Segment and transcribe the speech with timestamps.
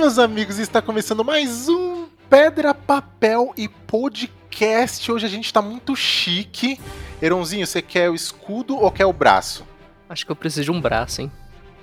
[0.00, 0.58] meus amigos?
[0.58, 5.12] Está começando mais um Pedra, Papel e Podcast.
[5.12, 6.80] Hoje a gente tá muito chique.
[7.20, 9.62] Eronzinho, você quer o escudo ou quer o braço?
[10.08, 11.30] Acho que eu preciso de um braço, hein?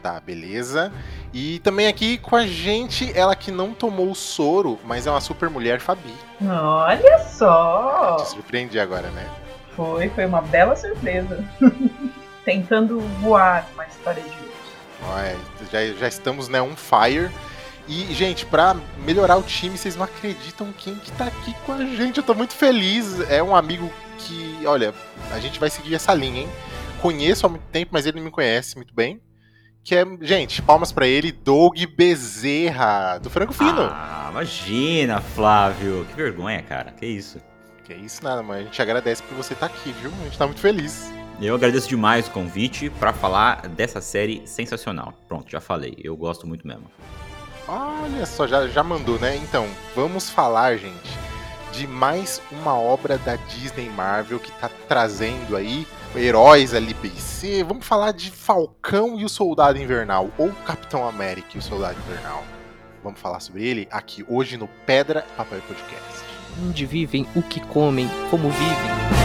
[0.01, 0.91] Tá, beleza.
[1.31, 5.21] E também aqui com a gente, ela que não tomou o soro, mas é uma
[5.21, 6.15] super mulher, Fabi.
[6.41, 8.15] Olha só!
[8.15, 9.29] Te surpreendi agora, né?
[9.75, 11.47] Foi, foi uma bela surpresa.
[12.43, 14.51] Tentando voar uma história de hoje.
[15.03, 15.37] Olha,
[15.71, 17.29] já, já estamos, né, on fire.
[17.87, 21.85] E, gente, pra melhorar o time, vocês não acreditam quem que tá aqui com a
[21.85, 22.17] gente.
[22.17, 23.19] Eu tô muito feliz.
[23.29, 24.93] É um amigo que, olha,
[25.31, 26.49] a gente vai seguir essa linha, hein?
[27.01, 29.21] Conheço há muito tempo, mas ele não me conhece muito bem.
[29.83, 33.87] Que é, gente, palmas para ele, Doug Bezerra, do Frango Fino.
[33.89, 36.05] Ah, imagina, Flávio.
[36.09, 36.91] Que vergonha, cara.
[36.91, 37.39] Que isso.
[37.85, 40.11] Que isso nada, mas a gente agradece por você estar tá aqui, viu?
[40.19, 41.09] A gente tá muito feliz.
[41.39, 45.13] Eu agradeço demais o convite para falar dessa série sensacional.
[45.25, 45.95] Pronto, já falei.
[46.03, 46.91] Eu gosto muito mesmo.
[47.67, 49.35] Olha só, já, já mandou, né?
[49.35, 51.11] Então, vamos falar, gente,
[51.73, 57.63] de mais uma obra da Disney Marvel que tá trazendo aí heróis ali BC.
[57.63, 62.43] Vamos falar de Falcão e o Soldado Invernal, ou Capitão América e o Soldado Invernal.
[63.03, 66.25] Vamos falar sobre ele aqui hoje no Pedra Papel Podcast.
[66.65, 69.16] Onde vivem, o que comem, como vivem.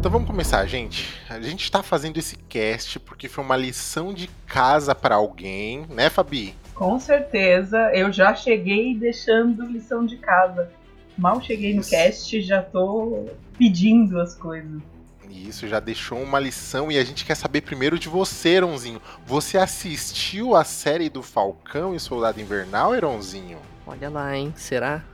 [0.00, 1.20] Então vamos começar, gente.
[1.28, 6.08] A gente está fazendo esse cast porque foi uma lição de casa para alguém, né,
[6.08, 6.54] Fabi?
[6.74, 7.76] Com certeza.
[7.92, 10.70] Eu já cheguei deixando lição de casa.
[11.18, 13.26] Mal cheguei no cast, já tô
[13.58, 14.80] pedindo as coisas.
[15.28, 19.02] Isso, já deixou uma lição e a gente quer saber primeiro de você, Eronzinho.
[19.26, 23.58] Você assistiu a série do Falcão e Soldado Invernal, Eronzinho?
[23.86, 24.50] Olha lá, hein?
[24.56, 25.04] Será?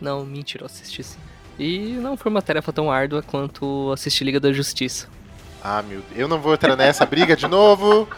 [0.00, 1.18] Não, mentira, eu assisti sim.
[1.58, 5.08] E não foi uma tarefa tão árdua quanto assistir Liga da Justiça.
[5.62, 6.18] Ah, meu Deus.
[6.18, 8.08] Eu não vou entrar nessa briga de novo.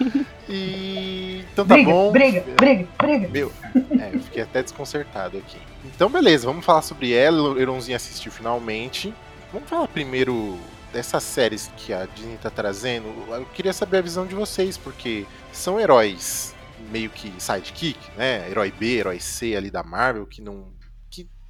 [0.48, 1.44] E.
[1.52, 2.12] Então tá briga, bom.
[2.12, 3.28] Briga, briga, briga.
[3.28, 3.52] Meu,
[3.98, 5.58] é, eu fiquei até desconcertado aqui.
[5.84, 7.54] Então, beleza, vamos falar sobre ela.
[7.54, 9.12] O Eronzinho assistiu finalmente.
[9.52, 10.58] Vamos falar primeiro
[10.92, 13.06] dessas séries que a Disney tá trazendo.
[13.30, 16.54] Eu queria saber a visão de vocês, porque são heróis
[16.90, 18.48] meio que sidekick, né?
[18.50, 20.64] Herói B, herói C ali da Marvel, que não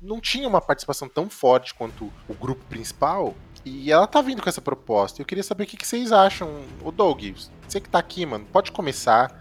[0.02, 3.34] não tinha uma participação tão forte quanto o grupo principal.
[3.64, 5.22] E ela tá vindo com essa proposta.
[5.22, 6.62] Eu queria saber o que, que vocês acham.
[6.82, 7.22] O Doug,
[7.68, 9.40] você que tá aqui, mano, pode começar.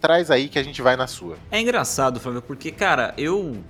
[0.00, 1.36] Traz aí que a gente vai na sua.
[1.50, 3.62] É engraçado, Fábio, porque, cara, eu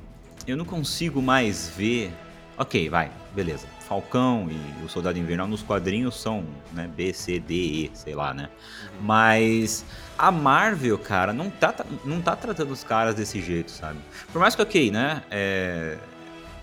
[0.46, 2.12] eu não consigo mais ver.
[2.56, 3.66] Ok, vai, beleza.
[3.88, 8.32] Falcão e o Soldado Invernal nos quadrinhos são, né, B, C, D, E, sei lá,
[8.32, 8.48] né?
[8.84, 9.02] Uhum.
[9.02, 9.84] Mas
[10.16, 13.98] a Marvel, cara, não tá, não tá tratando os caras desse jeito, sabe?
[14.32, 15.22] Por mais que, ok, né?
[15.30, 15.98] É,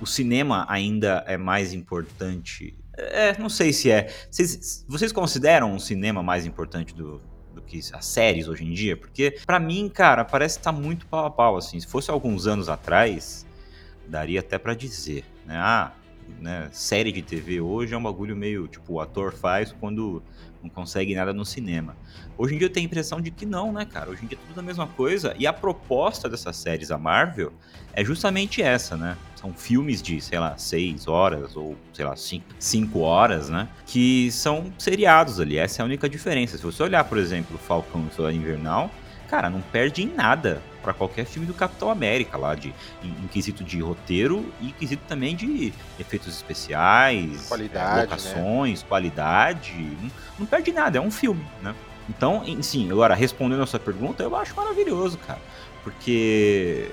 [0.01, 2.77] o cinema ainda é mais importante.
[2.97, 4.13] É, não sei se é.
[4.29, 7.21] Vocês, vocês consideram o cinema mais importante do,
[7.53, 8.97] do que as séries hoje em dia?
[8.97, 11.79] Porque, para mim, cara, parece que tá muito pau a pau, assim.
[11.79, 13.45] Se fosse alguns anos atrás,
[14.07, 15.55] daria até para dizer, né?
[15.57, 15.93] Ah,
[16.39, 20.21] né, série de TV hoje é um bagulho meio, tipo, o ator faz quando
[20.61, 21.95] não consegue nada no cinema.
[22.37, 24.09] Hoje em dia eu tenho a impressão de que não, né, cara?
[24.09, 25.35] Hoje em dia é tudo a mesma coisa.
[25.37, 27.51] E a proposta dessas séries da Marvel
[27.93, 29.17] é justamente essa, né?
[29.35, 33.69] São filmes de, sei lá, seis horas ou, sei lá, cinco, cinco horas, né?
[33.85, 35.57] Que são seriados ali.
[35.57, 36.57] Essa é a única diferença.
[36.57, 38.91] Se você olhar, por exemplo, Falcão e Soldado Invernal,
[39.29, 42.73] cara, não perde em nada para qualquer filme do Capitão América lá, de,
[43.03, 48.87] em, em, quesito de roteiro e quesito também de efeitos especiais, qualidade, locações, né?
[48.87, 49.73] qualidade.
[50.01, 51.75] Não, não, perde nada, é um filme, né?
[52.07, 55.39] Então, sim, agora respondendo a sua pergunta, eu acho maravilhoso, cara.
[55.83, 56.89] Porque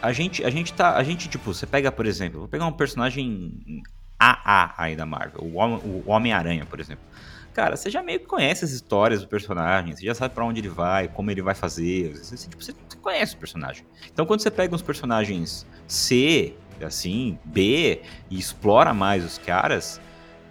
[0.00, 0.96] a gente, a gente tá.
[0.96, 3.82] A gente, tipo, você pega, por exemplo, vou pegar um personagem
[4.18, 7.04] AA aí da Marvel, o Homem-Aranha, por exemplo.
[7.52, 10.60] Cara, você já meio que conhece as histórias do personagem, você já sabe para onde
[10.60, 12.16] ele vai, como ele vai fazer.
[12.16, 13.84] Você, tipo, você conhece o personagem.
[14.12, 16.54] Então quando você pega uns personagens C,
[16.84, 20.00] assim, B, e explora mais os caras,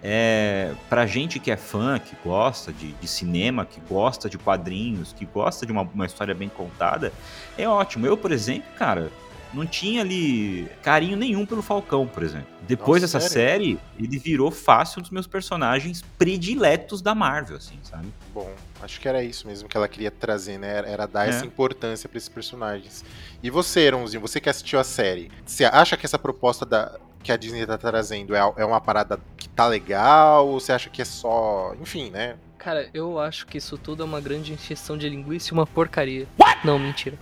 [0.02, 5.12] é, pra gente que é fã, que gosta de, de, cinema, que gosta de quadrinhos,
[5.12, 7.12] que gosta de uma, uma história bem contada,
[7.56, 8.06] é ótimo.
[8.06, 9.10] Eu, por exemplo, cara,
[9.52, 12.48] não tinha ali carinho nenhum pelo Falcão, por exemplo.
[12.62, 13.78] Depois Nossa, dessa sério?
[13.78, 18.08] série, ele virou fácil um dos meus personagens prediletos da Marvel, assim, sabe?
[18.32, 18.48] Bom,
[18.80, 20.78] acho que era isso mesmo que ela queria trazer, né?
[20.86, 21.30] Era dar é.
[21.30, 23.04] essa importância para esses personagens.
[23.42, 27.32] E você, Eronzinho, você que assistiu a série, você acha que essa proposta da, que
[27.32, 30.46] a Disney tá trazendo é, é uma parada que tá legal?
[30.46, 31.74] Ou você acha que é só.
[31.80, 32.36] Enfim, né?
[32.56, 36.26] Cara, eu acho que isso tudo é uma grande injeção de linguiça e uma porcaria.
[36.38, 36.64] What?
[36.64, 37.18] Não, mentira.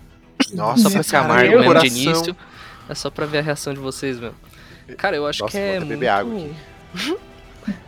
[0.52, 2.36] Nossa, só pra ser amargo mesmo de início.
[2.88, 4.36] É só pra ver a reação de vocês mesmo.
[4.96, 6.08] Cara, eu acho Nossa, que é muito...
[6.08, 7.18] água aqui.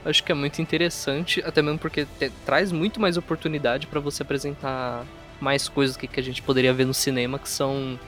[0.05, 4.23] Acho que é muito interessante, até mesmo porque te, traz muito mais oportunidade para você
[4.23, 5.07] apresentar
[5.41, 7.99] mais coisas que, que a gente poderia ver no cinema, que são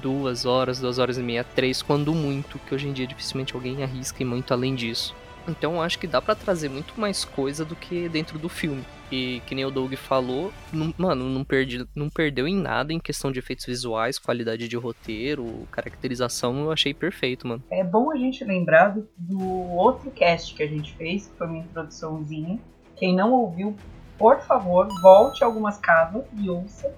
[0.00, 3.82] duas horas, duas horas e meia, três, quando muito, que hoje em dia dificilmente alguém
[3.82, 5.14] arrisca e muito além disso.
[5.48, 8.84] Então acho que dá para trazer muito mais coisa do que dentro do filme.
[9.12, 12.98] E que nem o Doug falou, não, mano, não, perdi, não perdeu em nada em
[12.98, 17.62] questão de efeitos visuais, qualidade de roteiro, caracterização, eu achei perfeito, mano.
[17.70, 21.46] É bom a gente lembrar do, do outro cast que a gente fez, que foi
[21.46, 22.58] uma introduçãozinha.
[22.96, 23.76] Quem não ouviu,
[24.16, 26.90] por favor, volte algumas casas e ouça.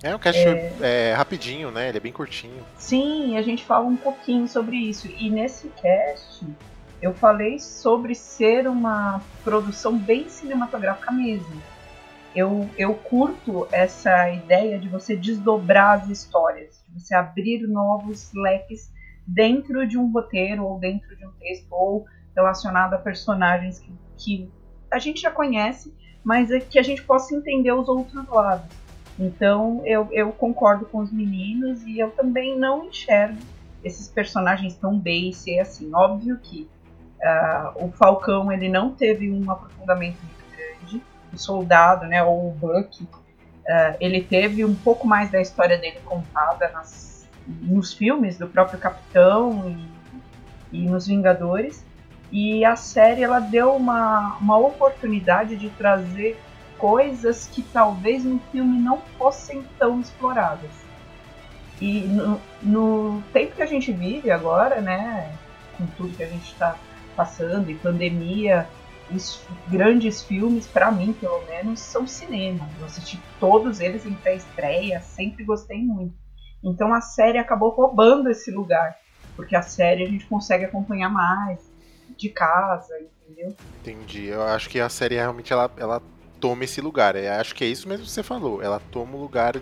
[0.00, 0.72] É um cast é...
[0.80, 1.88] É, rapidinho, né?
[1.88, 2.62] Ele é bem curtinho.
[2.76, 5.08] Sim, a gente fala um pouquinho sobre isso.
[5.18, 6.46] E nesse cast,
[7.00, 11.62] eu falei sobre ser uma produção bem cinematográfica mesmo.
[12.34, 18.92] Eu, eu curto essa ideia de você desdobrar as histórias, de você abrir novos leques
[19.26, 24.50] dentro de um roteiro ou dentro de um texto ou relacionado a personagens que, que
[24.90, 25.94] a gente já conhece,
[26.24, 28.66] mas é que a gente possa entender os outros lados.
[29.18, 33.38] Então eu, eu concordo com os meninos e eu também não enxergo
[33.82, 35.90] esses personagens tão base assim.
[35.94, 36.68] Óbvio que
[37.20, 41.02] Uh, o Falcão ele não teve um aprofundamento muito grande.
[41.32, 43.08] O soldado, né, ou o Buck, uh,
[44.00, 49.76] ele teve um pouco mais da história dele contada nas, nos filmes do próprio Capitão
[50.72, 51.84] e, e nos Vingadores.
[52.30, 56.38] E a série ela deu uma, uma oportunidade de trazer
[56.76, 60.70] coisas que talvez no filme não fossem tão exploradas.
[61.80, 65.32] E no, no tempo que a gente vive agora, né,
[65.76, 66.76] com tudo que a gente está
[67.18, 68.68] passando, e pandemia,
[69.10, 72.68] os grandes filmes, para mim pelo menos, são cinema.
[72.78, 76.14] Eu assisti todos eles em pré-estreia, sempre gostei muito.
[76.62, 78.96] Então a série acabou roubando esse lugar,
[79.34, 81.60] porque a série a gente consegue acompanhar mais
[82.16, 83.56] de casa, entendeu?
[83.80, 84.26] Entendi.
[84.26, 86.00] Eu acho que a série realmente ela, ela
[86.38, 87.16] toma esse lugar.
[87.16, 88.62] Eu acho que é isso mesmo que você falou.
[88.62, 89.54] Ela toma o lugar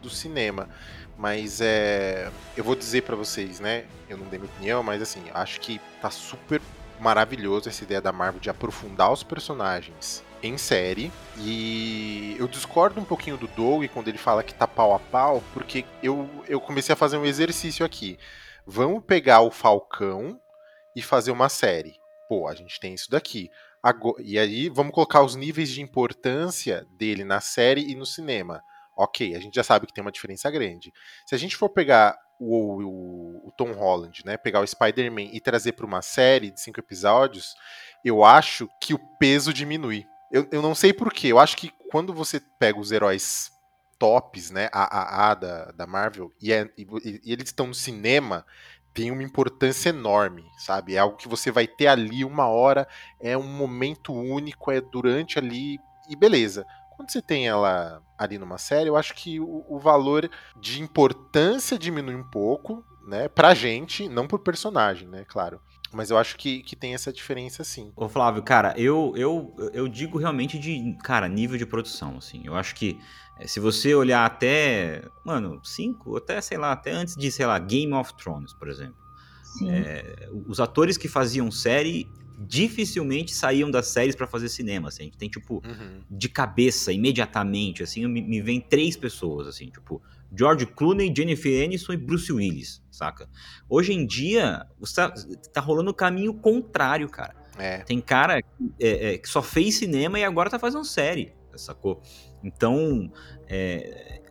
[0.00, 0.68] do cinema.
[1.16, 3.84] Mas é, eu vou dizer para vocês, né?
[4.08, 6.60] Eu não dei minha opinião, mas assim, acho que tá super
[7.00, 11.10] maravilhoso essa ideia da Marvel de aprofundar os personagens em série.
[11.38, 15.42] E eu discordo um pouquinho do Doug quando ele fala que tá pau a pau,
[15.52, 18.18] porque eu, eu comecei a fazer um exercício aqui.
[18.66, 20.40] Vamos pegar o Falcão
[20.94, 21.98] e fazer uma série.
[22.28, 23.50] Pô, a gente tem isso daqui.
[23.82, 28.62] Agora, e aí vamos colocar os níveis de importância dele na série e no cinema.
[28.96, 30.92] Ok, a gente já sabe que tem uma diferença grande.
[31.26, 35.40] Se a gente for pegar o, o, o Tom Holland, né, pegar o Spider-Man e
[35.40, 37.54] trazer para uma série de cinco episódios,
[38.02, 40.06] eu acho que o peso diminui.
[40.32, 43.52] Eu, eu não sei porquê, eu acho que quando você pega os heróis
[43.98, 46.86] tops, né, AAA da, da Marvel, e, é, e,
[47.22, 48.46] e eles estão no cinema,
[48.94, 50.94] tem uma importância enorme, sabe?
[50.94, 52.88] É algo que você vai ter ali uma hora,
[53.20, 55.78] é um momento único, é durante ali,
[56.08, 56.66] e beleza.
[57.00, 60.30] Quando você tem ela ali numa série, eu acho que o, o valor
[60.60, 63.26] de importância diminui um pouco, né?
[63.26, 65.24] Pra gente, não por personagem, né?
[65.26, 65.62] Claro.
[65.90, 67.90] Mas eu acho que, que tem essa diferença sim.
[67.96, 72.42] Ô Flávio, cara, eu, eu, eu digo realmente de, cara, nível de produção, assim.
[72.44, 73.00] Eu acho que
[73.38, 77.58] eh, se você olhar até, mano, cinco, até, sei lá, até antes de, sei lá,
[77.58, 79.00] Game of Thrones, por exemplo.
[79.66, 85.02] É, os atores que faziam série dificilmente saíam das séries para fazer cinema, assim.
[85.02, 86.00] A gente tem, tipo, uhum.
[86.10, 90.02] de cabeça, imediatamente, assim, me, me vem três pessoas, assim, tipo,
[90.34, 93.28] George Clooney, Jennifer Aniston e Bruce Willis, saca?
[93.68, 95.12] Hoje em dia, tá,
[95.52, 97.34] tá rolando o caminho contrário, cara.
[97.58, 97.78] É.
[97.78, 98.44] Tem cara é,
[99.14, 102.00] é, que só fez cinema e agora tá fazendo série, sacou?
[102.42, 103.12] Então,
[103.46, 104.22] é,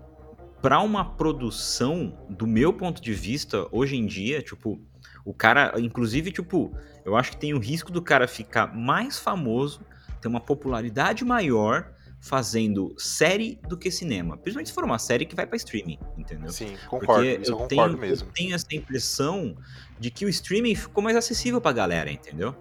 [0.62, 4.82] para uma produção, do meu ponto de vista, hoje em dia, tipo,
[5.30, 9.82] o cara, inclusive, tipo, eu acho que tem o risco do cara ficar mais famoso,
[10.20, 14.36] ter uma popularidade maior fazendo série do que cinema.
[14.38, 16.50] Principalmente se for uma série que vai para streaming, entendeu?
[16.50, 17.06] Sim, concordo.
[17.06, 18.28] Porque eu, eu concordo tenho, mesmo.
[18.28, 19.56] Eu tenho essa impressão
[20.00, 22.56] de que o streaming ficou mais acessível pra galera, entendeu?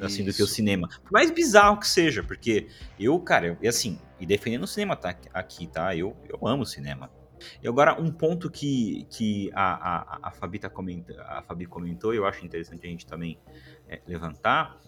[0.00, 0.30] Assim, Isso.
[0.30, 0.88] do que o cinema.
[1.02, 2.68] Por mais bizarro que seja, porque
[3.00, 5.96] eu, cara, e assim, e defendendo o cinema tá, aqui, tá?
[5.96, 7.10] Eu, eu amo cinema.
[7.62, 12.12] E agora, um ponto que, que a, a, a, Fabi tá comenta, a Fabi comentou,
[12.12, 13.38] e eu acho interessante a gente também
[13.88, 14.78] é, levantar.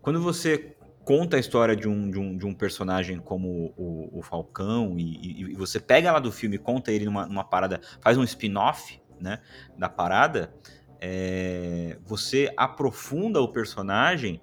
[0.00, 4.22] Quando você conta a história de um, de um, de um personagem como o, o
[4.22, 8.16] Falcão, e, e, você pega lá do filme e conta ele numa, numa parada, faz
[8.16, 9.40] um spin-off né,
[9.76, 10.54] da parada,
[11.00, 14.40] é, você aprofunda o personagem.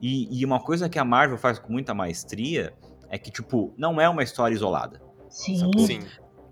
[0.00, 2.74] E, e uma coisa que a Marvel faz com muita maestria
[3.08, 5.00] é que, tipo, não é uma história isolada.
[5.28, 5.70] Sim.
[5.86, 6.00] Sim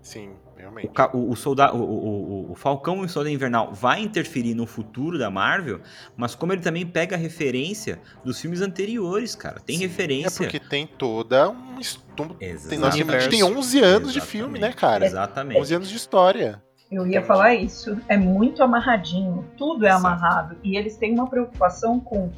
[0.03, 0.91] Sim, realmente.
[1.13, 4.53] O, o, o, solda- o, o, o- o Falcão e o Soldado Invernal vai interferir
[4.53, 5.79] no futuro da Marvel,
[6.17, 9.61] mas como ele também pega referência dos filmes anteriores, cara.
[9.65, 10.43] Tem Sim, referência.
[10.43, 12.35] É porque tem toda um estudo.
[12.41, 14.25] Nós temos- a gente tem 11 anos de Exatamente.
[14.25, 15.05] filme, né, cara?
[15.05, 15.59] Exatamente.
[15.61, 16.61] 11 anos de história.
[16.91, 17.25] Eu ia Entendi.
[17.25, 17.97] falar isso.
[18.09, 19.45] É muito amarradinho.
[19.57, 20.05] Tudo é Exato.
[20.05, 20.57] amarrado.
[20.63, 22.29] E eles têm uma preocupação com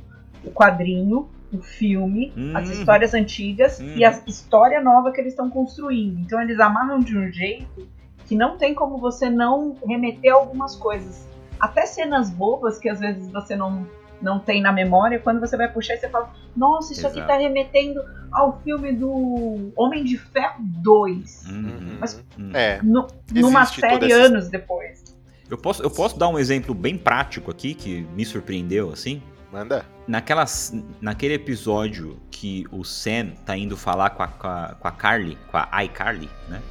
[0.43, 2.71] o quadrinho, o filme, as Hum.
[2.73, 3.93] histórias antigas Hum.
[3.95, 6.19] e a história nova que eles estão construindo.
[6.19, 7.87] Então eles amarram de um jeito
[8.25, 11.27] que não tem como você não remeter algumas coisas.
[11.59, 13.87] Até cenas bobas que às vezes você não,
[14.21, 17.31] não tem na memória, quando você vai puxar e você fala, nossa, isso aqui Exato.
[17.31, 21.45] tá remetendo ao filme do Homem de Ferro 2.
[21.49, 21.97] Uhum.
[21.99, 22.51] Mas- Uhum.
[22.53, 25.03] É, No- numa série essa- anos depois.
[25.49, 29.21] Eu, posso, eu posso dar um exemplo bem prático aqui, que me surpreendeu, assim?
[29.51, 29.85] Manda.
[30.07, 34.91] Naquelas, naquele episódio que o Sam tá indo falar com a, com a, com a
[34.91, 36.61] Carly, com a iCarly, né?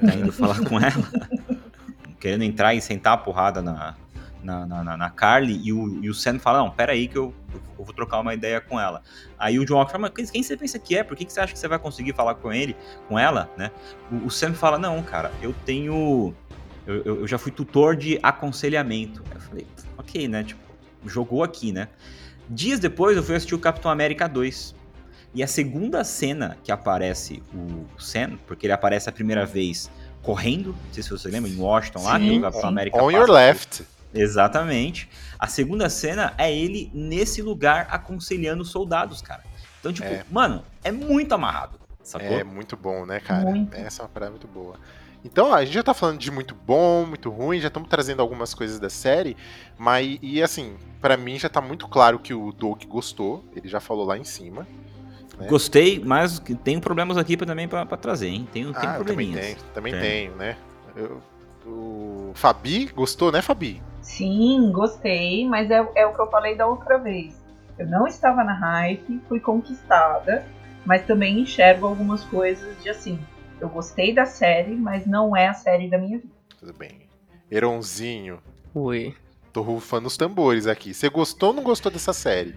[0.00, 1.10] Tá indo falar com ela,
[2.20, 3.94] querendo entrar e sentar a porrada na,
[4.42, 7.34] na, na, na- Carly, e o, e o Sam fala, não, pera aí que eu,
[7.78, 9.02] eu vou trocar uma ideia com ela.
[9.38, 11.02] Aí o John Walker fala, mas quem, quem você pensa que é?
[11.02, 12.76] Por que, que você acha que você vai conseguir falar com ele,
[13.08, 13.70] com ela, né?
[14.10, 16.32] O, o Sam fala, não, cara, eu tenho...
[16.86, 19.22] Eu, eu- eu já fui tutor de aconselhamento.
[19.34, 19.66] Eu falei,
[19.98, 20.42] ok, né?
[20.44, 20.60] Tipo,
[21.04, 21.88] jogou aqui, né?
[22.48, 24.74] Dias depois eu fui assistir o Capitão América 2.
[25.34, 29.90] E a segunda cena que aparece o Sam, porque ele aparece a primeira vez
[30.22, 32.68] correndo, não sei se você lembra, em Washington lá, que Sim, o Capitão sim.
[32.68, 33.84] América On passa your left.
[34.12, 35.08] Exatamente.
[35.38, 39.44] A segunda cena é ele nesse lugar aconselhando os soldados, cara.
[39.80, 40.24] Então, tipo, É.
[40.30, 42.38] mano, é muito amarrado, sacou?
[42.38, 43.44] É muito bom, né, cara?
[43.44, 43.76] Muito.
[43.76, 44.76] Essa é uma parada muito boa.
[45.24, 48.20] Então, ó, a gente já tá falando de muito bom, muito ruim, já estamos trazendo
[48.22, 49.36] algumas coisas da série,
[49.76, 53.80] mas, e assim, pra mim já tá muito claro que o Doug gostou, ele já
[53.80, 54.66] falou lá em cima.
[55.36, 55.46] né?
[55.46, 58.48] Gostei, mas tenho problemas aqui pra, também pra, pra trazer, hein?
[58.52, 59.46] Tenho, tenho ah, eu também probleminhas.
[59.46, 60.00] tenho, também Tem.
[60.00, 60.56] tenho, né?
[60.96, 61.20] Eu-
[61.66, 63.82] o Fabi gostou, né, Fabi?
[64.00, 67.36] Sim, gostei, mas é, é o que eu falei da outra vez.
[67.78, 70.46] Eu não estava na hype, fui conquistada,
[70.86, 73.18] mas também enxergo algumas coisas de assim.
[73.60, 76.32] Eu gostei da série, mas não é a série da minha vida.
[76.58, 77.08] Tudo bem.
[77.50, 78.40] Heronzinho,
[78.74, 79.14] Oi.
[79.52, 80.94] tô rufando os tambores aqui.
[80.94, 82.54] Você gostou ou não gostou dessa série?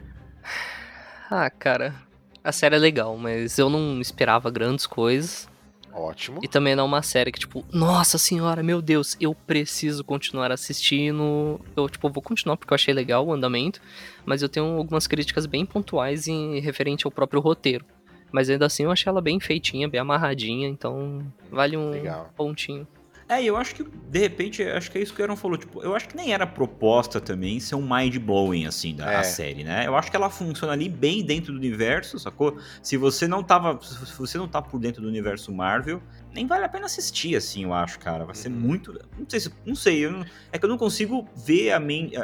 [1.29, 1.95] Ah, cara.
[2.43, 5.49] A série é legal, mas eu não esperava grandes coisas.
[5.93, 6.39] Ótimo.
[6.41, 10.51] E também não é uma série que, tipo, nossa senhora, meu Deus, eu preciso continuar
[10.51, 11.59] assistindo.
[11.75, 13.81] Eu, tipo, vou continuar porque eu achei legal o andamento.
[14.25, 17.85] Mas eu tenho algumas críticas bem pontuais em referente ao próprio roteiro.
[18.31, 21.21] Mas ainda assim eu achei ela bem feitinha, bem amarradinha, então
[21.51, 22.29] vale um Legal.
[22.35, 22.87] pontinho.
[23.31, 25.55] É, eu acho que, de repente, acho que é isso que o Aaron falou.
[25.57, 29.15] Tipo, eu acho que nem era proposta também ser um mind-blowing, assim, da É.
[29.15, 29.87] a série, né?
[29.87, 32.57] Eu acho que ela funciona ali bem dentro do universo, sacou?
[32.83, 33.79] Se você não tava.
[33.81, 37.63] Se você não tá por dentro do universo Marvel, nem vale a pena assistir, assim,
[37.63, 38.25] eu acho, cara.
[38.25, 38.55] Vai ser Uhum.
[38.59, 38.91] muito.
[39.17, 39.49] Não sei se.
[39.65, 40.03] Não sei.
[40.05, 42.15] eu não- é que eu não consigo ver a mente.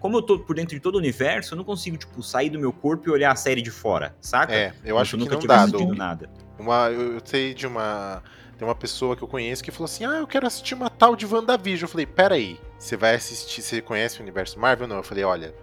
[0.00, 2.58] Como eu tô por dentro de todo o universo, eu não consigo, tipo, sair do
[2.58, 4.54] meu corpo e olhar a série de fora, saca?
[4.54, 6.30] É, eu acho se que nunca não dá, nada.
[6.58, 8.22] Uma, eu, eu sei de uma.
[8.64, 11.14] Tem uma pessoa que eu conheço que falou assim: Ah, eu quero assistir uma tal
[11.14, 11.82] de WandaVision.
[11.84, 13.60] Eu falei: Peraí, você vai assistir.
[13.60, 14.88] Você conhece o universo Marvel?
[14.88, 14.96] Não.
[14.96, 15.54] Eu falei: Olha,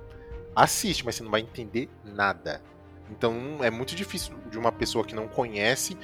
[0.55, 2.61] assiste, mas você não vai entender nada.
[3.09, 5.97] Então é muito difícil de uma pessoa que não conhece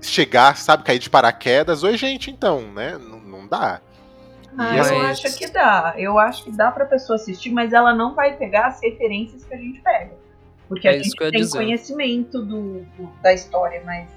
[0.00, 1.82] chegar, sabe, cair de paraquedas.
[1.82, 2.96] Oi, gente, então, né?
[2.98, 3.80] Não, não dá.
[4.56, 5.94] Ah, E eu acho que dá.
[5.98, 9.52] Eu acho que dá pra pessoa assistir, mas ela não vai pegar as referências que
[9.52, 10.12] a gente pega.
[10.68, 11.58] Porque É a gente tem dizer.
[11.58, 14.08] conhecimento do, do- da história, mas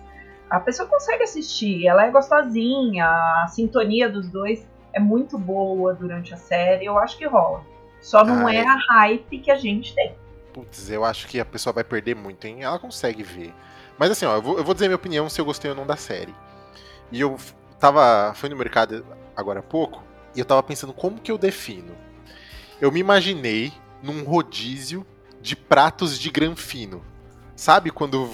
[0.49, 1.87] a pessoa consegue assistir.
[1.87, 6.85] Ela é gostosinha, a sintonia dos dois é muito boa durante a série.
[6.85, 7.63] Eu acho que rola.
[8.01, 8.67] Só não Ah, é é.
[8.67, 10.15] a hype que a gente tem.
[10.53, 12.63] Putz, eu acho que a pessoa vai perder muito, hein?
[12.63, 13.53] Ela consegue ver.
[13.97, 15.85] Mas assim, ó, eu vou, eu vou dizer minha opinião se eu gostei ou não
[15.85, 16.33] da série.
[17.11, 17.37] E eu
[17.79, 18.33] tava.
[18.35, 20.03] Fui no mercado agora há pouco
[20.35, 21.93] e eu tava pensando como que eu defino.
[22.79, 25.05] Eu me imaginei num rodízio
[25.41, 27.03] de pratos de granfino.
[27.55, 28.29] Sabe quando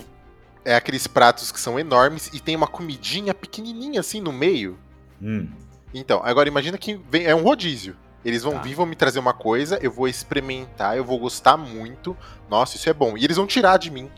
[0.66, 4.78] é aqueles pratos que são enormes e tem uma comidinha pequenininha assim no meio?
[5.22, 5.48] Hum.
[5.94, 7.96] Então, agora imagina que vem, é um rodízio.
[8.26, 8.62] Eles vão Tá.
[8.62, 12.16] vir, vão me trazer uma coisa, eu vou experimentar, eu vou gostar muito.
[12.50, 13.18] Nossa, isso é bom.
[13.18, 14.10] E eles vão tirar de mim.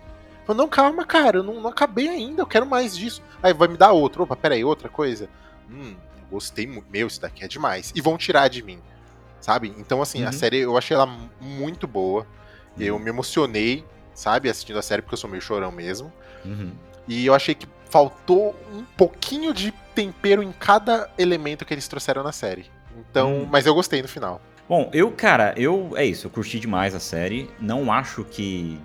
[0.48, 3.22] Eu, não, calma, cara, eu não, não acabei ainda, eu quero mais disso.
[3.42, 4.24] Aí vai me dar outro.
[4.24, 5.28] Opa, peraí, outra coisa.
[5.70, 5.96] Hum,
[6.30, 6.86] gostei muito.
[6.90, 7.92] Meu, isso daqui é demais.
[7.96, 8.80] E vão tirar de mim.
[9.42, 9.74] Sabe?
[9.78, 10.32] Então, assim, a Uhum.
[10.34, 12.28] série eu achei ela mu- muito boa.
[12.80, 13.84] Eu me emocionei,
[14.14, 16.14] sabe, assistindo a série, porque eu sou meio chorão mesmo.
[16.46, 16.72] Uhum.
[17.08, 22.24] E eu achei que faltou um pouquinho de tempero em cada elemento que eles trouxeram
[22.24, 22.66] na série.
[22.98, 23.48] Então, Hum.
[23.52, 24.42] mas eu gostei no final.
[24.68, 25.92] Bom, eu, cara, eu.
[25.96, 27.50] É isso, eu curti demais a série.
[27.60, 28.80] Não acho que.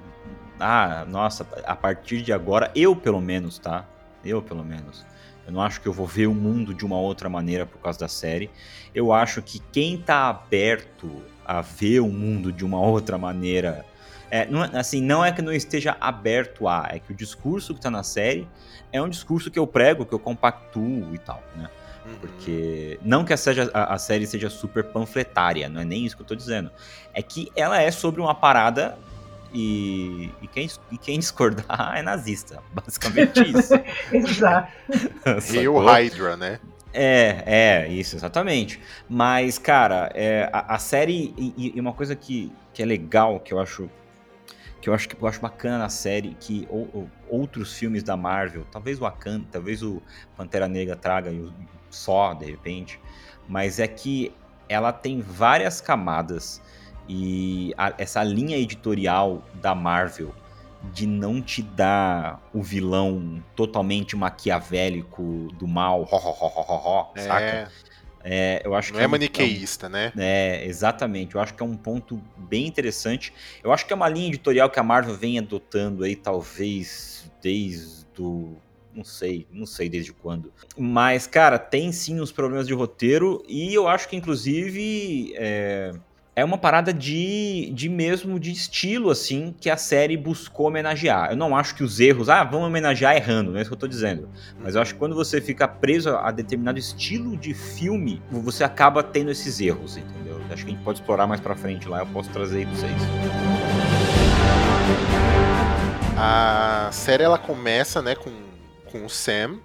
[0.58, 3.86] Ah, nossa, a partir de agora, eu pelo menos, tá?
[4.24, 5.06] Eu pelo menos.
[5.46, 7.98] Eu não acho que eu vou ver o mundo de uma outra maneira por causa
[7.98, 8.50] da série.
[8.94, 11.10] Eu acho que quem tá aberto
[11.46, 13.84] a ver o mundo de uma outra maneira.
[14.30, 17.74] É, não, é, assim, não é que não esteja aberto a, é que o discurso
[17.74, 18.46] que tá na série
[18.92, 21.68] é um discurso que eu prego, que eu compactuo e tal, né?
[22.04, 22.14] Uhum.
[22.20, 22.98] Porque.
[23.02, 26.22] Não que a, seja, a, a, série seja super panfletária, não é nem isso que
[26.22, 26.70] eu tô dizendo.
[27.12, 28.96] É que ela é sobre uma parada
[29.52, 32.62] e, e, quem, e quem discordar é nazista.
[32.72, 33.74] Basicamente isso.
[34.12, 34.72] Exato.
[35.52, 36.60] Rio Hydra, né?
[36.92, 38.80] É, é, isso, exatamente.
[39.08, 41.34] Mas, cara, é, a, a, série.
[41.36, 43.88] E, e, uma coisa que, que é legal, que eu acho.
[44.80, 48.16] Que eu acho que eu acho bacana na série, que ou, ou, outros filmes da
[48.16, 50.02] Marvel, talvez o Wakanda, talvez o
[50.36, 51.30] Pantera Negra traga
[51.90, 53.00] só, de repente,
[53.48, 54.32] mas é que
[54.68, 56.62] ela tem várias camadas
[57.08, 60.32] e a, essa linha editorial da Marvel
[60.92, 67.12] de não te dar o vilão totalmente maquiavélico do mal, ho, ho, ho, ho, ho,
[67.16, 67.20] é.
[67.20, 67.72] saca?
[68.22, 70.12] É, eu acho não que é, é maniqueísta, um, né?
[70.16, 71.34] É, exatamente.
[71.34, 73.32] Eu acho que é um ponto bem interessante.
[73.62, 78.04] Eu acho que é uma linha editorial que a Marvel vem adotando aí, talvez desde
[78.14, 78.56] do
[78.94, 80.52] não sei, não sei desde quando.
[80.76, 85.92] Mas, cara, tem sim uns problemas de roteiro e eu acho que, inclusive, é,
[86.40, 91.30] é uma parada de, de mesmo de estilo, assim, que a série buscou homenagear.
[91.30, 93.78] Eu não acho que os erros, ah, vamos homenagear errando, não é isso que eu
[93.78, 94.28] tô dizendo.
[94.58, 99.02] Mas eu acho que quando você fica preso a determinado estilo de filme, você acaba
[99.02, 100.40] tendo esses erros, entendeu?
[100.50, 102.74] Acho que a gente pode explorar mais pra frente lá, eu posso trazer aí pra
[102.74, 102.92] vocês.
[106.16, 108.32] A série ela começa, né, com,
[108.90, 109.58] com o Sam,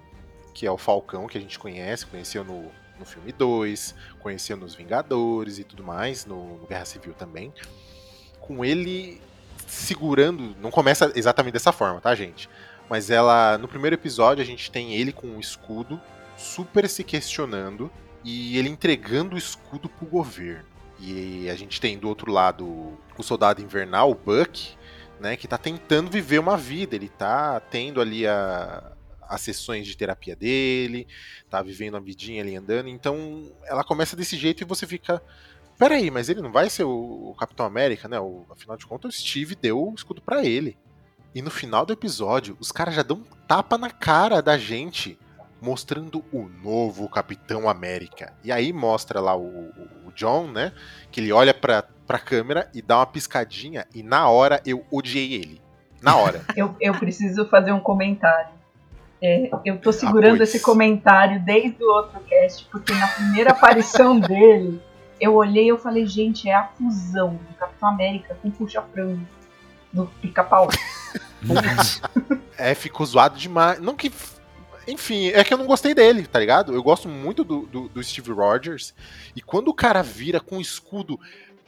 [0.53, 4.75] que é o Falcão que a gente conhece, conheceu no no filme 2, conhecendo os
[4.75, 7.53] Vingadores e tudo mais, no, no Guerra Civil também.
[8.39, 9.21] Com ele
[9.67, 10.55] segurando.
[10.61, 12.49] Não começa exatamente dessa forma, tá, gente?
[12.89, 13.57] Mas ela.
[13.57, 15.99] No primeiro episódio, a gente tem ele com um escudo,
[16.37, 17.91] super se questionando,
[18.23, 20.65] e ele entregando o escudo pro governo.
[20.99, 24.75] E a gente tem do outro lado o soldado invernal, o Buck,
[25.19, 26.95] né, que tá tentando viver uma vida.
[26.95, 28.91] Ele tá tendo ali a,
[29.29, 31.07] as sessões de terapia dele,
[31.49, 32.89] tá vivendo a vidinha ali andando.
[32.89, 35.21] Então ela começa desse jeito e você fica.
[35.77, 38.19] Peraí, mas ele não vai ser o, Capitão América, né?
[38.19, 40.77] O, afinal de contas, o Steve deu o escudo para ele.
[41.33, 45.19] E no final do episódio, os caras já dão um tapa na cara da gente,
[45.61, 48.33] mostrando o novo Capitão América.
[48.41, 49.69] E aí mostra lá o,
[50.05, 50.71] o John, né?
[51.11, 55.33] Que ele olha pra, pra câmera e dá uma piscadinha, e na hora eu odiei
[55.33, 55.61] ele.
[56.01, 56.41] Na hora.
[56.55, 58.54] eu, eu preciso fazer um comentário.
[59.27, 64.19] É, eu tô segurando ah, esse comentário desde o outro cast, porque na primeira aparição
[64.21, 64.79] dele,
[65.19, 69.25] eu olhei e eu falei, gente, é a fusão do Capitão América com Puxa-Frango
[69.91, 70.69] do Pica-Pau.
[72.55, 73.79] é, ficou zoado demais.
[73.79, 74.11] Não que.
[74.87, 76.75] Enfim, é que eu não gostei dele, tá ligado?
[76.75, 78.93] Eu gosto muito do, do, do Steve Rogers.
[79.35, 81.19] E quando o cara vira com o escudo,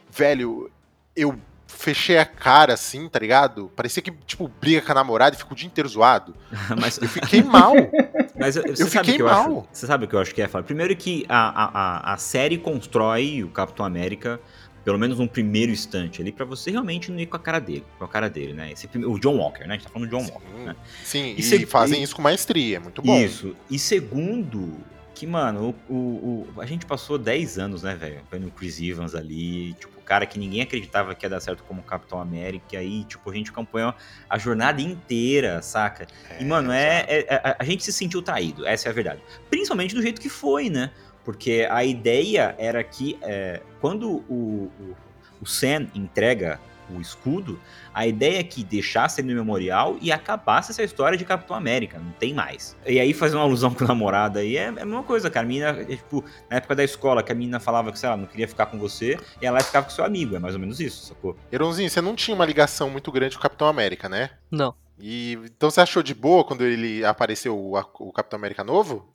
[0.08, 0.70] velho,
[1.16, 1.36] eu
[1.68, 3.70] fechei a cara assim, tá ligado?
[3.76, 6.34] Parecia que, tipo, briga com a namorada e fica o dia inteiro zoado.
[6.80, 7.74] Mas eu fiquei mal.
[8.34, 9.60] Mas eu, eu fiquei mal.
[9.60, 12.58] Acho, você sabe o que eu acho que é, Primeiro que a, a, a série
[12.58, 14.40] constrói o Capitão América
[14.84, 17.84] pelo menos um primeiro instante ali, para você realmente não ir com a cara dele,
[17.98, 18.72] com a cara dele, né?
[18.72, 19.74] Esse, o John Walker, né?
[19.74, 20.76] A gente tá falando do John sim, Walker, né?
[21.04, 23.18] Sim, e, e fazem e, isso com maestria, é muito bom.
[23.18, 23.54] Isso.
[23.68, 24.78] E segundo,
[25.18, 28.80] que, mano, o, o, o a gente passou 10 anos, né, velho, vendo o Chris
[28.80, 32.76] Evans ali, tipo, cara que ninguém acreditava que ia dar certo como Capitão América, e
[32.76, 33.92] aí, tipo, a gente acompanhou
[34.30, 36.06] a jornada inteira, saca?
[36.30, 39.20] É, e, mano, é, é, é, a gente se sentiu traído, essa é a verdade.
[39.50, 40.92] Principalmente do jeito que foi, né?
[41.24, 44.96] Porque a ideia era que é, quando o, o,
[45.42, 46.60] o Sam entrega
[46.94, 47.58] o escudo,
[47.92, 51.98] a ideia é que deixasse ele no memorial e acabasse essa história de Capitão América,
[51.98, 52.76] não tem mais.
[52.86, 55.44] E aí fazer uma alusão com o namorado aí é, é a mesma coisa, cara.
[55.44, 58.16] A menina, é, tipo, na época da escola, que a menina falava que, sei lá,
[58.16, 60.80] não queria ficar com você, e ela ficava com seu amigo, é mais ou menos
[60.80, 61.36] isso, sacou?
[61.50, 64.30] Eronzinho, você não tinha uma ligação muito grande com o Capitão América, né?
[64.50, 64.74] Não.
[65.00, 69.14] E então você achou de boa quando ele apareceu o, o Capitão América novo?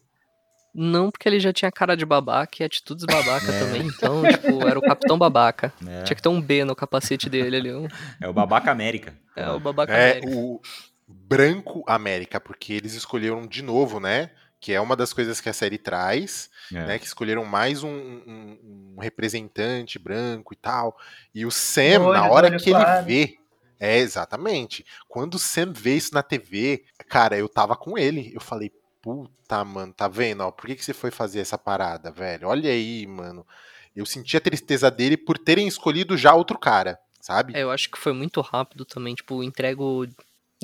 [0.73, 3.59] Não, porque ele já tinha cara de babaca e atitudes babaca é.
[3.59, 3.83] também.
[3.85, 5.71] Então, tipo, era o Capitão Babaca.
[5.85, 6.03] É.
[6.03, 7.73] Tinha que ter um B no capacete dele ali.
[7.73, 7.87] Um...
[8.19, 9.15] É o Babaca América.
[9.35, 10.35] É o Babaca é América.
[10.35, 10.61] o
[11.07, 14.31] Branco América, porque eles escolheram de novo, né?
[14.59, 16.85] Que é uma das coisas que a série traz, é.
[16.87, 16.99] né?
[16.99, 20.97] Que escolheram mais um, um, um, representante branco e tal.
[21.35, 23.07] E o Sam, olho, na hora que claro.
[23.07, 23.37] ele vê.
[23.79, 24.85] É, exatamente.
[25.07, 28.31] Quando o Sam vê isso na TV, cara, eu tava com ele.
[28.33, 28.71] Eu falei,
[29.03, 30.41] puta, mano, tá vendo?
[30.41, 32.47] Ó, por que, que você foi fazer essa parada, velho?
[32.47, 33.45] Olha aí, mano.
[33.93, 37.53] Eu senti a tristeza dele por terem escolhido já outro cara, sabe?
[37.55, 40.07] É, eu acho que foi muito rápido também, tipo, entrego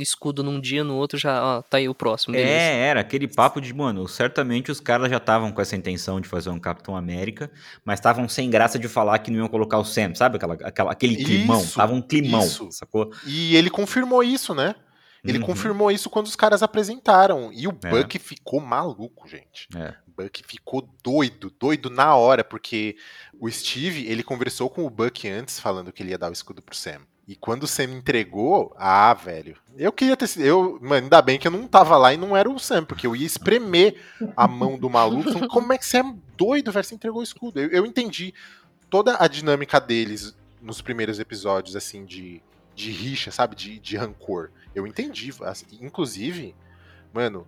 [0.01, 2.31] escudo num dia, no outro já, ó, tá aí o próximo.
[2.33, 2.49] beleza.
[2.49, 6.27] É, era aquele papo de, mano, certamente os caras já estavam com essa intenção de
[6.29, 7.51] fazer um Capitão América,
[7.83, 10.37] mas estavam sem graça de falar que não iam colocar o Sam, sabe?
[10.37, 12.71] Aquela, aquela, aquele climão, Isso, tava um climão, isso.
[12.71, 13.11] sacou?
[13.25, 14.75] E ele confirmou isso, né?
[15.23, 15.45] Ele Uhum.
[15.45, 17.51] confirmou isso quando os caras apresentaram.
[17.53, 17.89] E o É.
[17.89, 19.67] Buck ficou maluco, gente.
[19.75, 19.93] É.
[20.07, 22.95] O Buck ficou doido, doido na hora, porque
[23.39, 26.61] o Steve, ele conversou com o Buck antes, falando que ele ia dar o escudo
[26.61, 27.01] pro Sam.
[27.27, 29.55] E quando o Sam entregou, ah, velho.
[29.77, 30.43] Eu queria ter sido.
[30.45, 33.05] Eu, mano, ainda bem que eu não tava lá e não era o Sam, porque
[33.05, 34.01] eu ia espremer
[34.35, 35.31] a mão do maluco.
[35.31, 36.83] falando, Como é que você é doido, velho?
[36.83, 37.59] Você entregou o escudo.
[37.59, 38.33] Eu, eu entendi
[38.89, 42.41] toda a dinâmica deles nos primeiros episódios, assim, de,
[42.79, 43.55] de rixa, sabe?
[43.55, 44.51] De, de rancor.
[44.73, 45.31] Eu entendi.
[45.81, 46.55] inclusive,
[47.13, 47.45] mano,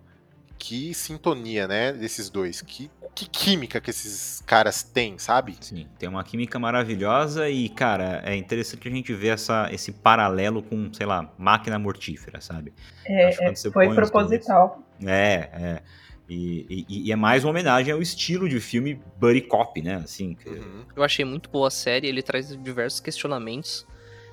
[0.58, 1.92] que sintonia, né?
[1.92, 2.60] Desses dois.
[2.60, 5.56] Que, que química que esses caras têm, sabe?
[5.60, 10.62] Sim, tem uma química maravilhosa e, cara, é interessante a gente ver essa, esse paralelo
[10.62, 12.72] com, sei lá, máquina mortífera, sabe?
[13.06, 13.32] É,
[13.72, 14.82] foi proposital.
[15.04, 15.82] É, é.
[16.28, 19.96] E, e- e é mais uma homenagem ao estilo de filme Buddy Cop, né?
[19.96, 20.84] Assim, que- Uhum.
[20.94, 23.86] Eu achei muito boa a série, ele traz diversos questionamentos,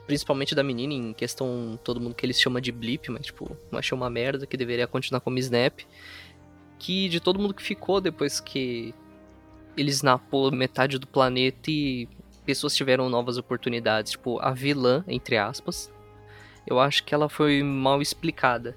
[0.09, 3.95] principalmente da menina, em questão todo mundo que eles chamam de blip, mas tipo, achei
[3.95, 5.81] uma merda que deveria continuar como Snap.
[6.79, 8.91] Que de todo mundo que ficou depois que
[9.77, 12.09] eles snapou metade do planeta e
[12.43, 15.91] pessoas tiveram novas oportunidades, tipo, a vilã, entre aspas,
[16.65, 18.75] eu acho que ela foi mal explicada.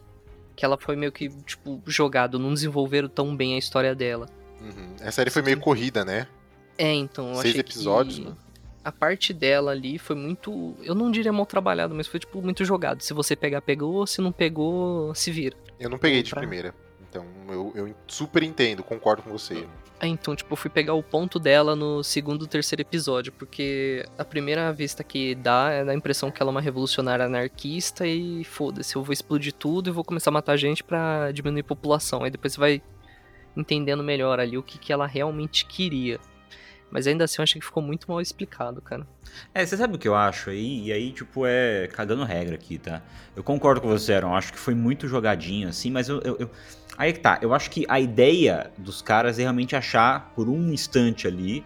[0.55, 4.27] Que ela foi meio que, tipo, jogada, não desenvolveram tão bem a história dela.
[4.61, 4.97] Uhum.
[5.01, 6.27] Essa série foi meio corrida, né?
[6.77, 8.37] É, então, eu Seis episódios, que né?
[8.85, 12.65] A parte dela ali foi muito, eu não diria mal trabalhado, mas foi tipo muito
[12.65, 13.01] jogado.
[13.03, 15.57] Se você pegar, pegou, se não pegou, se vira.
[15.79, 16.75] Eu não peguei de Pra- primeira.
[17.09, 19.67] Então, eu, eu super entendo, concordo com você.
[20.01, 24.25] Aí então, tipo, eu fui pegar o ponto dela no segundo, terceiro episódio, porque a
[24.25, 28.97] primeira vista que dá é da impressão que ela é uma revolucionária anarquista e foda-se,
[28.97, 32.25] eu vou explodir tudo e vou começar a matar gente pra diminuir a população.
[32.25, 32.83] Aí depois você vai
[33.57, 36.19] entendendo melhor ali o que, que ela realmente queria.
[36.93, 39.07] Mas ainda assim eu achei que ficou muito mal explicado, cara.
[39.55, 40.85] É, você sabe o que eu acho aí?
[40.89, 43.01] E aí, tipo, é cagando regra aqui, tá?
[43.35, 44.35] Eu concordo com você, Aaron.
[44.37, 46.51] Acho que foi muito jogadinho, assim, mas eu, eu- eu-
[46.99, 47.39] Aí que tá.
[47.41, 51.65] Eu acho que a ideia dos caras é realmente achar, por um instante ali,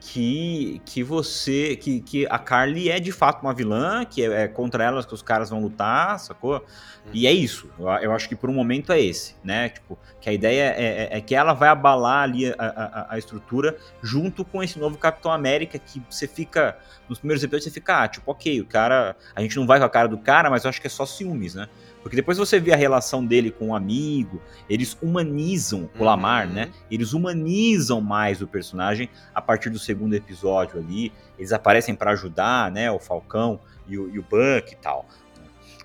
[0.00, 1.76] que, que você.
[1.76, 5.14] Que, que a Carly é de fato uma vilã, que é, é contra elas que
[5.14, 6.64] os caras vão lutar, sacou?
[7.12, 7.68] E é isso.
[7.78, 9.68] Eu, eu acho que por um momento é esse, né?
[9.68, 13.18] Tipo, que a ideia é, é- é que ela vai abalar ali a, a- a
[13.18, 16.76] estrutura junto com esse novo Capitão América que você fica.
[17.08, 19.16] Nos primeiros episódios você fica, ah, tipo, ok, o cara.
[19.34, 21.04] A gente não vai com a cara do cara, mas eu acho que é só
[21.04, 21.68] ciúmes, né?
[22.02, 26.54] Porque depois você vê a relação dele com o amigo, eles humanizam o Lamar, Uhum.
[26.54, 26.70] né?
[26.90, 31.12] Eles humanizam mais o personagem a partir do segundo episódio ali.
[31.38, 32.90] Eles aparecem pra ajudar, né?
[32.90, 35.06] O Falcão e o, e o Buck e tal.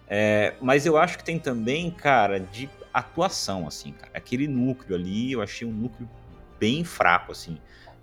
[0.08, 4.12] É, mas eu acho que tem também, cara, de atuação, assim, cara.
[4.14, 6.08] Aquele núcleo ali, eu achei um núcleo
[6.60, 7.58] bem fraco, assim,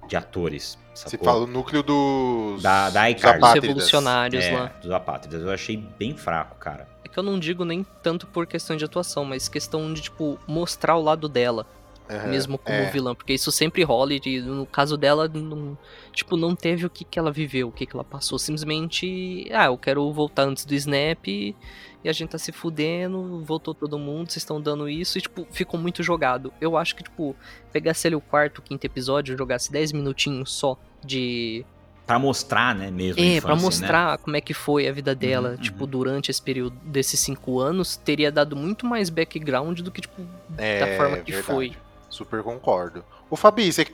[0.09, 0.77] de atores.
[0.95, 2.63] Você fala o núcleo dos.
[2.63, 3.39] Da- da dos iCarly.
[3.39, 3.69] Os apátridas.
[3.69, 4.67] revolucionários é, lá.
[4.83, 5.43] dos apátridas.
[5.43, 6.87] Eu achei bem fraco, cara.
[7.13, 10.97] Que eu não digo nem tanto por questão de atuação, mas questão de, tipo, mostrar
[10.97, 11.67] o lado dela,
[12.09, 12.91] Aham, mesmo como é.
[12.91, 13.15] vilã.
[13.15, 15.77] Porque isso sempre rola e no caso dela, não,
[16.13, 18.39] tipo, não teve o que, que ela viveu, o que, que ela passou.
[18.39, 23.75] Simplesmente, ah, eu quero voltar antes do Snap e a gente tá se fudendo, voltou
[23.75, 26.53] todo mundo, vocês estão dando isso e, tipo, ficou muito jogado.
[26.61, 27.37] Eu acho que, tipo,
[27.73, 31.65] pegasse ali o quarto, quinto episódio, jogasse 10 minutinhos só de
[32.07, 33.21] Pra mostrar, né, mesmo.
[33.23, 33.63] é, pra infância, né?
[33.63, 35.91] mostrar como é que foi a vida dela, Uhum, tipo, uhum.
[35.91, 40.23] durante esse período desses cinco anos, teria dado muito mais background do que, tipo,
[40.59, 41.53] É, da forma que verdade.
[41.55, 41.77] foi.
[42.09, 43.05] Super concordo.
[43.31, 43.85] Ô Fabi, você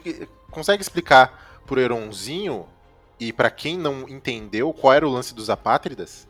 [0.51, 2.67] consegue explicar pro Heronzinho
[3.21, 6.28] e pra quem não entendeu qual era o lance dos apátridas?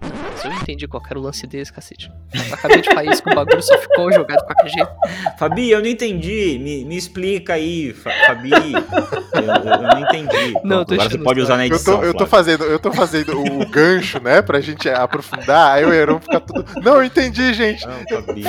[0.00, 2.12] Mas eu entendi qual era o lance desse, cacete.
[2.34, 4.90] Eu acabei de falar isso que o bagulho só ficou jogado de qualquer jeito.
[5.38, 6.58] Fabi, eu não entendi.
[6.62, 8.50] Me, me explica aí, Fa- Fabi.
[8.52, 8.58] eu,
[9.42, 10.54] eu- eu não entendi.
[10.62, 11.98] Não, eu tô Agora você pode usar na Eu edição.
[11.98, 15.92] tô, eu tô fazendo, eu tô fazendo o gancho, né, pra gente aprofundar, aí o
[15.92, 16.64] Heron fica tudo.
[16.82, 17.84] Não, eu entendi, gente.
[17.86, 18.44] Não, Fabi.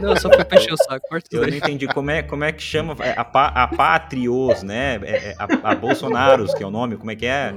[0.00, 2.96] Não, só pra encher o saco, Eu não entendi como é, como é que chama.
[3.00, 5.00] é, A, pa- a Patrios, né?
[5.02, 7.52] é- é a, a Bolsonaros, que é o nome, como é que é?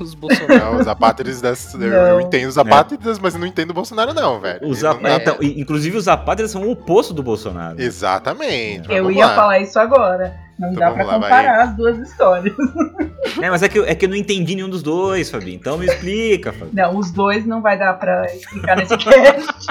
[0.00, 0.54] Os Bolsonaro.
[0.54, 1.74] Não, os das.
[1.74, 2.23] Eu, eu Não.
[2.26, 4.60] Entendo os apátridas, mas eu não entendo o Bolsonaro, não, velho.
[4.66, 7.80] Os não dá- então, inclusive os apátridas são o oposto do Bolsonaro.
[7.80, 8.88] Exatamente.
[8.88, 9.34] mas Eu ia lá.
[9.34, 10.34] falar isso agora.
[10.58, 11.30] Não Então dá pra lá, vai.
[11.30, 12.54] comparar as duas histórias.
[13.40, 15.54] É, mas é que, eu- é que eu não entendi nenhum dos dois, Fabi.
[15.54, 16.70] Então me explica, Fabi.
[16.74, 19.66] Não, os dois não vai dar pra explicar nesse cast.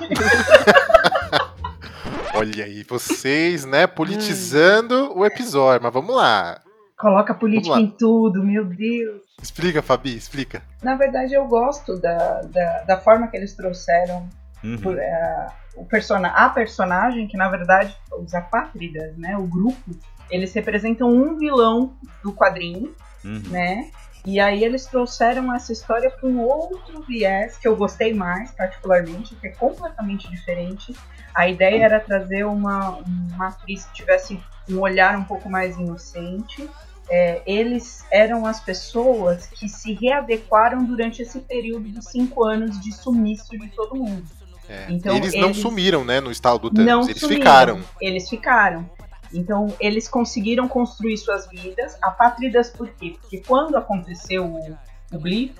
[2.35, 6.59] Olha aí, vocês, né, politizando o episódio, mas vamos lá.
[6.97, 9.21] Coloca política Vamos em tudo, meu Deus.
[9.41, 10.61] Explica, Fabi, explica.
[10.81, 14.29] Na verdade, eu gosto da, da, da forma que eles trouxeram
[14.63, 14.77] Uhum.
[14.77, 19.91] Por, uh, o persona, a personagem, que na verdade, os apátridas, né, o grupo,
[20.29, 23.41] eles representam um vilão do quadrinho, uhum.
[23.49, 23.91] né?
[24.25, 29.47] E aí eles trouxeram essa história um outro viés que eu gostei mais, particularmente, que
[29.47, 30.95] é completamente diferente.
[31.35, 36.69] A ideia era trazer uma, uma atriz que tivesse um olhar um pouco mais inocente.
[37.09, 42.91] É, eles eram as pessoas que se readequaram durante esse período de cinco anos de
[42.91, 44.25] sumiço de todo mundo.
[44.69, 44.87] É.
[44.89, 47.81] Então, eles, eles não sumiram, né, no estado do Thanos, eles sumiram, ficaram.
[47.99, 48.89] Eles ficaram.
[49.33, 51.97] Então, eles conseguiram construir suas vidas.
[52.01, 53.15] Apátridas por quê?
[53.19, 54.77] Porque quando aconteceu o,
[55.11, 55.55] o blip,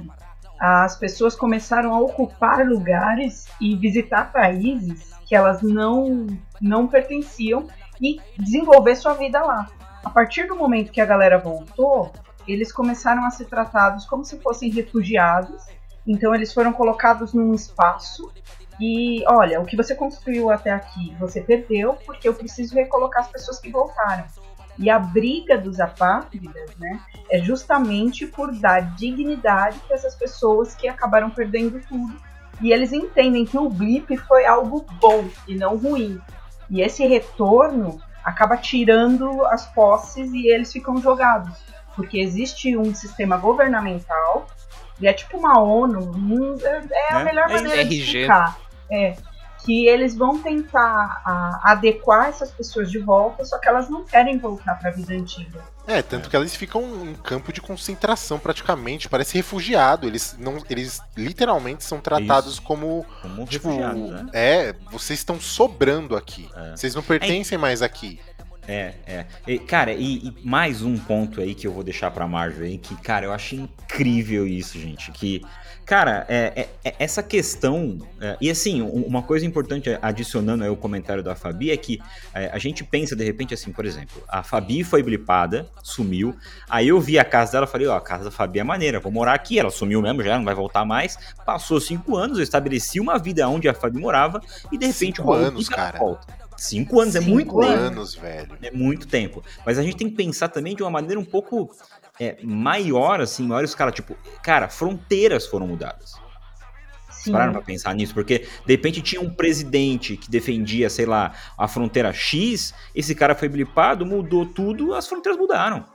[0.59, 6.27] as pessoas começaram a ocupar lugares e visitar países que elas não,
[6.61, 7.67] não pertenciam
[7.99, 9.67] e desenvolver sua vida lá.
[10.03, 12.11] A partir do momento que a galera voltou,
[12.47, 15.63] eles começaram a ser tratados como se fossem refugiados.
[16.05, 18.31] Então, eles foram colocados num espaço
[18.79, 23.29] e olha, o que você construiu até aqui, você perdeu porque eu preciso recolocar as
[23.29, 24.25] pessoas que voltaram.
[24.77, 30.87] E a briga dos apátridas, né, é justamente por dar dignidade para essas pessoas que
[30.87, 32.15] acabaram perdendo tudo.
[32.59, 36.19] E eles entendem que o blip foi algo bom e não ruim.
[36.69, 41.57] E esse retorno acaba tirando as posses e eles ficam jogados.
[41.95, 44.47] Porque existe um sistema governamental
[44.99, 48.57] e é tipo uma ONU, é a é, melhor é maneira de explicar.
[48.91, 49.15] É,
[49.63, 54.37] que eles vão tentar a, adequar essas pessoas de volta, só que elas não querem
[54.37, 55.61] voltar para a vida antiga.
[55.85, 60.07] É, tanto que elas ficam em campo de concentração praticamente, parece refugiado.
[60.07, 62.61] Eles não, eles literalmente são tratados Isso.
[62.61, 64.25] como, como tipo, né?
[64.31, 66.49] é, vocês estão sobrando aqui.
[66.55, 66.71] É.
[66.75, 67.59] Vocês não pertencem é.
[67.59, 68.19] mais aqui.
[68.67, 69.25] É, é.
[69.45, 72.77] E, cara, e, e, mais um ponto aí que eu vou deixar pra Marvel aí,
[72.77, 75.11] que, cara, eu achei incrível isso, gente.
[75.11, 75.41] Que,
[75.85, 77.97] cara, é, é, é essa questão.
[78.19, 81.99] É, e assim, uma coisa importante, adicionando aí o comentário da Fabi, é que
[82.33, 86.35] é, a gente pensa, de repente, assim, por exemplo, a Fabi foi blipada, sumiu.
[86.69, 89.11] Aí eu vi a casa dela falei, ó, a casa da Fabi é maneira, vou
[89.11, 89.59] morar aqui.
[89.59, 91.17] Ela sumiu mesmo, já não vai voltar mais.
[91.45, 94.41] Passou cinco anos, eu estabeleci uma vida onde a Fabi morava,
[94.71, 95.99] e de repente cinco anos, cara.
[95.99, 96.43] volta.
[96.57, 97.61] Cinco anos Cinco é muito tempo.
[97.61, 98.57] anos, velho.
[98.61, 99.43] É muito tempo.
[99.65, 101.69] Mas a gente tem que pensar também de uma maneira um pouco
[102.19, 103.91] é, maior, assim, maior escala.
[103.91, 106.15] Tipo, cara, fronteiras foram mudadas.
[107.09, 107.31] Sim.
[107.31, 108.13] Pararam pra pensar nisso?
[108.13, 113.33] Porque, de repente, tinha um presidente que defendia, sei lá, a fronteira X, esse cara
[113.33, 115.85] foi blipado, mudou tudo, as fronteiras mudaram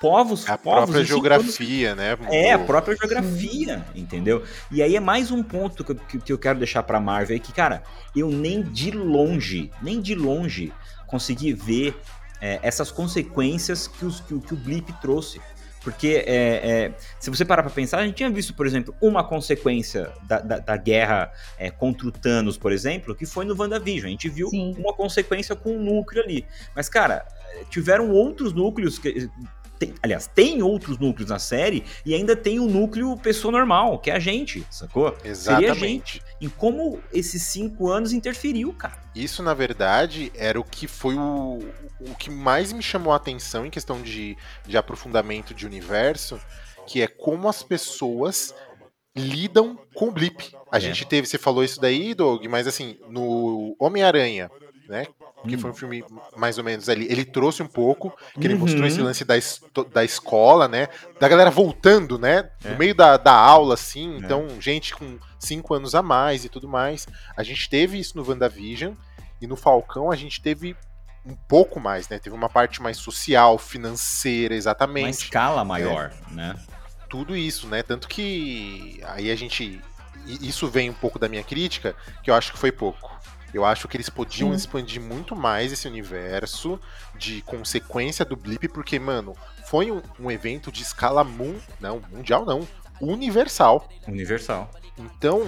[0.00, 0.48] povos.
[0.48, 2.16] A povos, própria geografia, né?
[2.16, 2.34] Mudou.
[2.34, 4.42] É, a própria geografia, entendeu?
[4.70, 7.40] E aí é mais um ponto que, que, que eu quero deixar pra Marvel aí,
[7.40, 7.82] que, cara,
[8.16, 10.72] eu nem de longe, nem de longe
[11.06, 11.94] consegui ver
[12.40, 15.40] é, essas consequências que, os, que, que o Blip trouxe.
[15.82, 19.24] Porque é, é, se você parar para pensar, a gente tinha visto, por exemplo, uma
[19.24, 24.08] consequência da, da, da guerra é, contra o Thanos, por exemplo, que foi no WandaVision.
[24.08, 24.74] A gente viu Sim.
[24.78, 26.44] uma consequência com o núcleo ali.
[26.76, 27.26] Mas, cara,
[27.70, 29.30] tiveram outros núcleos que,
[29.80, 34.10] tem, aliás, tem outros núcleos na série e ainda tem o núcleo pessoa normal, que
[34.10, 35.16] é a gente, sacou?
[35.24, 35.66] Exatamente.
[35.66, 36.22] Seria a gente.
[36.40, 38.98] E como esses cinco anos interferiu, cara.
[39.14, 41.58] Isso, na verdade, era o que foi o,
[42.00, 46.40] o que mais me chamou a atenção em questão de, de aprofundamento de universo,
[46.86, 48.54] que é como as pessoas
[49.14, 50.54] lidam com o blip.
[50.72, 50.80] A é.
[50.80, 54.50] gente teve, você falou isso daí, Doug, mas assim, no Homem-Aranha,
[54.88, 55.06] né?
[55.48, 55.76] Que foi um hum.
[55.76, 56.04] filme
[56.36, 57.06] mais ou menos ali.
[57.10, 59.06] Ele trouxe um pouco, que ele mostrou esse uhum.
[59.06, 59.34] lance da,
[59.92, 60.88] da escola, né?
[61.18, 62.50] Da galera voltando, né?
[62.64, 62.70] É.
[62.70, 64.14] No meio da, da aula, assim.
[64.14, 64.18] É.
[64.18, 67.06] Então, gente com cinco anos a mais e tudo mais.
[67.36, 68.94] A gente teve isso no WandaVision.
[69.40, 70.76] E no Falcão a gente teve
[71.24, 72.18] um pouco mais, né?
[72.18, 75.04] Teve uma parte mais social, financeira, exatamente.
[75.04, 76.34] Uma escala maior, é.
[76.34, 76.56] né?
[77.08, 77.82] Tudo isso, né?
[77.82, 79.80] Tanto que aí a gente.
[80.26, 83.10] Isso vem um pouco da minha crítica, que eu acho que foi pouco
[83.52, 84.56] eu acho que eles podiam Sim.
[84.56, 86.80] expandir muito mais esse universo
[87.16, 89.36] de consequência do blip, porque, mano,
[89.66, 92.66] foi um, um evento de escala mun, não, mundial não,
[93.00, 93.88] universal.
[94.06, 94.70] Universal.
[94.98, 95.46] Então,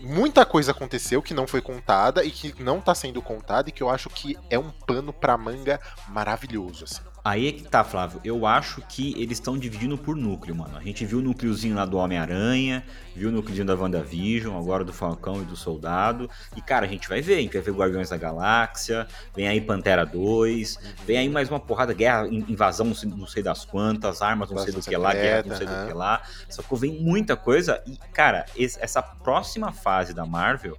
[0.00, 3.82] muita coisa aconteceu que não foi contada e que não tá sendo contada e que
[3.82, 7.07] eu acho que é um pano pra manga maravilhoso, assim.
[7.24, 8.20] Aí é que tá, Flávio.
[8.24, 10.76] Eu acho que eles estão dividindo por núcleo, mano.
[10.76, 14.92] A gente viu o núcleozinho lá do Homem-Aranha, viu o núcleozinho da WandaVision, agora do
[14.92, 16.30] Falcão e do Soldado.
[16.56, 17.34] E, cara, a gente vai ver.
[17.34, 21.60] A gente vai ver Guardiões da Galáxia, vem aí Pantera 2, vem aí mais uma
[21.60, 25.56] porrada, guerra, invasão, não sei das quantas, armas, não sei do que lá, guerra, não
[25.56, 26.22] sei do que lá.
[26.48, 27.82] Só que vem muita coisa.
[27.86, 30.78] E, cara, essa próxima fase da Marvel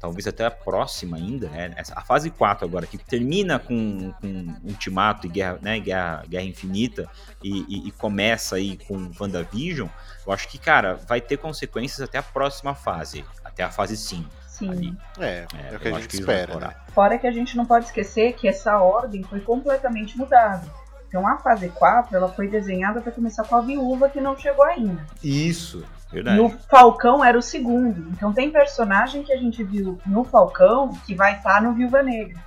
[0.00, 1.74] talvez até a próxima ainda, né?
[1.94, 5.78] a fase 4 agora, que termina com, com Ultimato e Guerra, né?
[5.78, 7.08] Guerra, Guerra Infinita
[7.42, 9.88] e, e, e, começa aí com WandaVision,
[10.26, 14.28] eu acho que, cara, vai ter consequências até a próxima fase, até a fase 5.
[14.48, 14.70] Sim.
[14.70, 14.96] ali.
[15.18, 16.74] É, é, o que a eu gente acho que espera, né?
[16.94, 20.66] Fora que a gente não pode esquecer que essa ordem foi completamente mudada.
[21.08, 24.64] Então a fase 4 ela foi desenhada para começar com a viúva que não chegou
[24.64, 25.04] ainda.
[25.22, 26.38] Isso, verdade.
[26.38, 28.08] E o Falcão era o segundo.
[28.10, 32.38] Então tem personagem que a gente viu no Falcão que vai estar no Viúva Negra.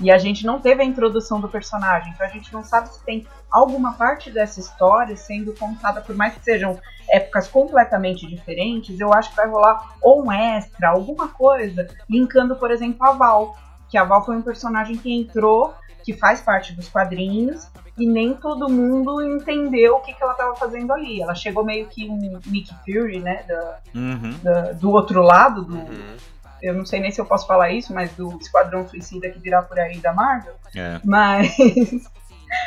[0.00, 2.12] E a gente não teve a introdução do personagem.
[2.12, 6.34] Então a gente não sabe se tem alguma parte dessa história sendo contada, por mais
[6.34, 11.86] que sejam épocas completamente diferentes, eu acho que vai rolar ou um extra, alguma coisa,
[12.08, 13.56] linkando, por exemplo, a Val.
[13.90, 18.34] Que a Val foi um personagem que entrou, que faz parte dos quadrinhos, e nem
[18.34, 21.20] todo mundo entendeu o que, que ela estava fazendo ali.
[21.20, 23.44] Ela chegou meio que um Nick Fury, né?
[23.46, 24.34] da- Uhum.
[24.42, 26.16] da- do outro lado, do, Uhum.
[26.62, 29.60] eu não sei nem se eu posso falar isso, mas do Esquadrão Suicida que virá
[29.62, 30.54] por aí da Marvel.
[30.74, 31.00] É.
[31.04, 31.54] Mas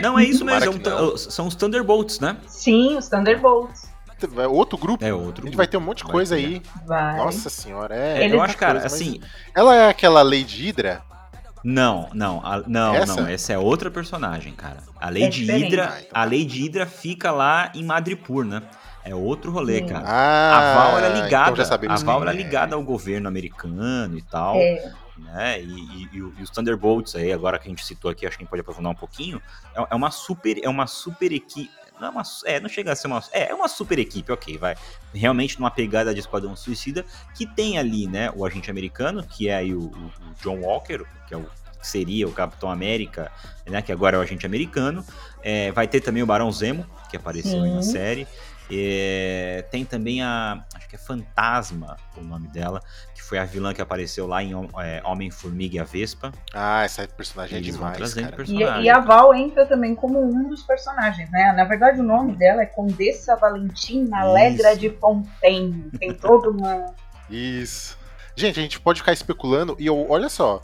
[0.01, 0.65] Não, é isso mesmo.
[0.85, 2.37] é um são os Thunderbolts, né?
[2.47, 3.93] sim, os Thunderbolts.
[4.37, 5.03] É outro grupo.
[5.03, 5.45] É A outro.
[5.45, 6.41] gente vai ter um monte de Vai coisa ter.
[6.45, 6.61] aí.
[6.85, 7.17] Vai.
[7.17, 8.25] Nossa senhora, É, é.
[8.25, 9.19] Ele- eu acho, cara, coisa, assim.
[9.53, 11.01] Ela é aquela Lady Hydra?
[11.63, 13.21] Não, não, a- não, Essa?
[13.21, 13.27] não.
[13.27, 14.77] Essa é outra personagem, cara.
[15.05, 15.63] A Lady diferente.
[15.65, 18.61] Hydra, Ah, então a Lady Hydra fica lá em Madripoor, né?
[19.03, 19.87] É outro rolê, Sim.
[19.87, 20.05] cara.
[20.07, 22.35] Ah, a Val era então ligada, sabemos a Val era é.
[22.35, 25.61] ligada ao governo americano e tal, É, né?
[25.61, 28.41] E, e- e e os Thunderbolts aí, agora que a gente citou aqui, acho que
[28.41, 29.39] a gente pode aprofundar um pouquinho.
[29.75, 31.69] É, é uma super, é uma super equipe.
[31.99, 33.23] Não é, uma, é, não chega a ser uma.
[33.31, 34.75] É, é uma super equipe, ok, vai.
[35.13, 39.55] Realmente numa pegada de Esquadrão Suicida, que tem ali, né, o agente americano, que é
[39.55, 41.45] aí o, o- o John Walker, que é o
[41.85, 43.31] que seria o Capitão América,
[43.67, 45.05] né, que agora é o agente americano.
[45.43, 47.91] É, vai ter também o Barão Zemo, que apareceu aí na Sim.
[47.91, 48.27] série.
[48.71, 50.65] É, tem também a.
[50.73, 52.81] Acho que é Fantasma o nome dela,
[53.13, 56.31] que foi a vilã que apareceu lá em é, Homem-Formiga e a Vespa.
[56.51, 60.49] Ah, essa personagem é Eles vão demais, e, e a Val entra também como um
[60.49, 61.53] dos personagens, né?
[61.55, 65.91] Na verdade, o nome dela é Condessa Valentina Alegra de Fontaine.
[65.99, 66.87] Tem toda uma.
[67.29, 67.95] Isso.
[68.35, 70.61] Gente, a gente pode ficar especulando e eu, olha só,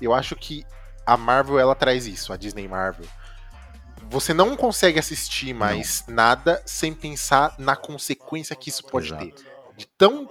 [0.00, 0.64] eu acho que
[1.06, 3.06] a Marvel ela traz isso, a Disney Marvel.
[4.10, 9.26] Você não consegue assistir mais nada sem pensar na consequência que isso pode Exato.
[9.26, 9.34] ter.
[9.76, 10.28] De tão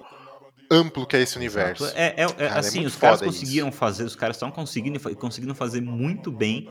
[0.71, 1.85] amplo que é esse universo.
[1.87, 4.99] É, é- é- Cara, é assim, muito os caras conseguiram fazer, os caras estão conseguindo,
[5.15, 6.69] conseguindo fazer muito bem,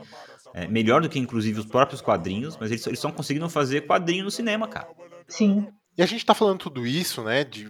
[0.53, 4.31] é, melhor do que inclusive os próprios quadrinhos, mas eles estão conseguindo fazer quadrinho no
[4.31, 4.87] cinema, cara.
[5.27, 5.67] Sim.
[5.97, 7.43] E a gente tá falando tudo isso, né?
[7.43, 7.69] De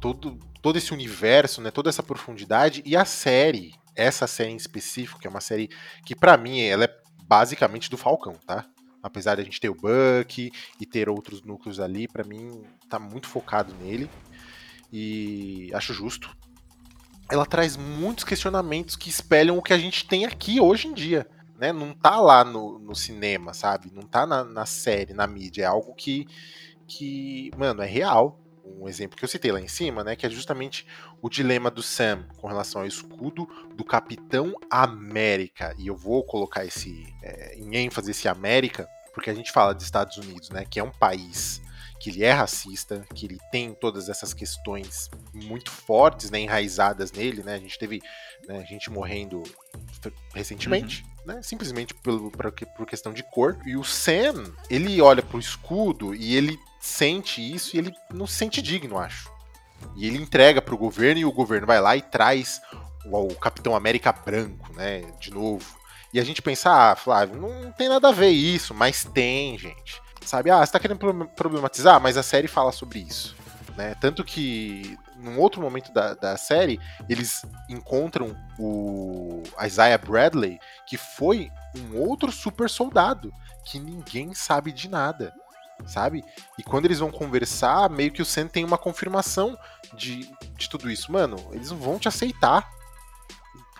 [0.00, 1.70] todo, todo esse universo, né?
[1.70, 2.82] Toda essa profundidade.
[2.84, 5.68] E a série, essa série em específico, que é uma série
[6.04, 8.66] que, pra mim, ela é basicamente do Falcão, tá?
[9.02, 12.98] Apesar de a gente ter o Buck e ter outros núcleos ali, pra mim tá
[12.98, 14.08] muito focado nele.
[14.92, 16.36] E acho justo.
[17.30, 21.26] Ela traz muitos questionamentos que espelham o que a gente tem aqui hoje em dia.
[21.58, 21.72] Né?
[21.72, 23.90] Não tá lá no, no cinema, sabe?
[23.92, 25.62] Não tá na, na série, na mídia.
[25.62, 26.26] É algo que,
[26.86, 28.41] que, mano, é real.
[28.64, 30.16] Um exemplo que eu citei lá em cima, né?
[30.16, 30.86] Que é justamente
[31.20, 35.74] o dilema do Sam com relação ao escudo do Capitão América.
[35.78, 39.84] E eu vou colocar esse é, em ênfase esse América, porque a gente fala dos
[39.84, 40.64] Estados Unidos, né?
[40.68, 41.60] Que é um país
[42.02, 47.44] que ele é racista, que ele tem todas essas questões muito fortes, né, enraizadas nele,
[47.44, 47.54] né?
[47.54, 48.02] A gente teve
[48.48, 49.44] né, gente morrendo
[50.34, 51.40] recentemente, né?
[51.44, 53.56] Simplesmente pelo, por, por questão de cor.
[53.64, 58.34] E o Sam, ele olha pro escudo e ele sente isso e ele não se
[58.34, 59.30] sente digno, acho.
[59.94, 62.60] E ele entrega pro governo e o governo vai lá e traz
[63.04, 65.02] o, o Capitão América branco, né?
[65.20, 65.64] De novo.
[66.12, 70.02] E a gente pensa, ah, Flávio, não tem nada a ver isso, mas tem, gente.
[70.26, 70.98] Sabe, ah, você tá querendo
[71.34, 73.34] problematizar, mas a série fala sobre isso.
[73.76, 73.94] Né?
[74.00, 81.50] Tanto que, num outro momento da, da série, eles encontram o Isaiah Bradley, que foi
[81.76, 83.32] um outro super soldado,
[83.64, 85.32] que ninguém sabe de nada,
[85.86, 86.24] sabe?
[86.58, 89.58] E quando eles vão conversar, meio que o Sam tem uma confirmação
[89.94, 91.10] de, de tudo isso.
[91.12, 92.68] Mano, eles não vão te aceitar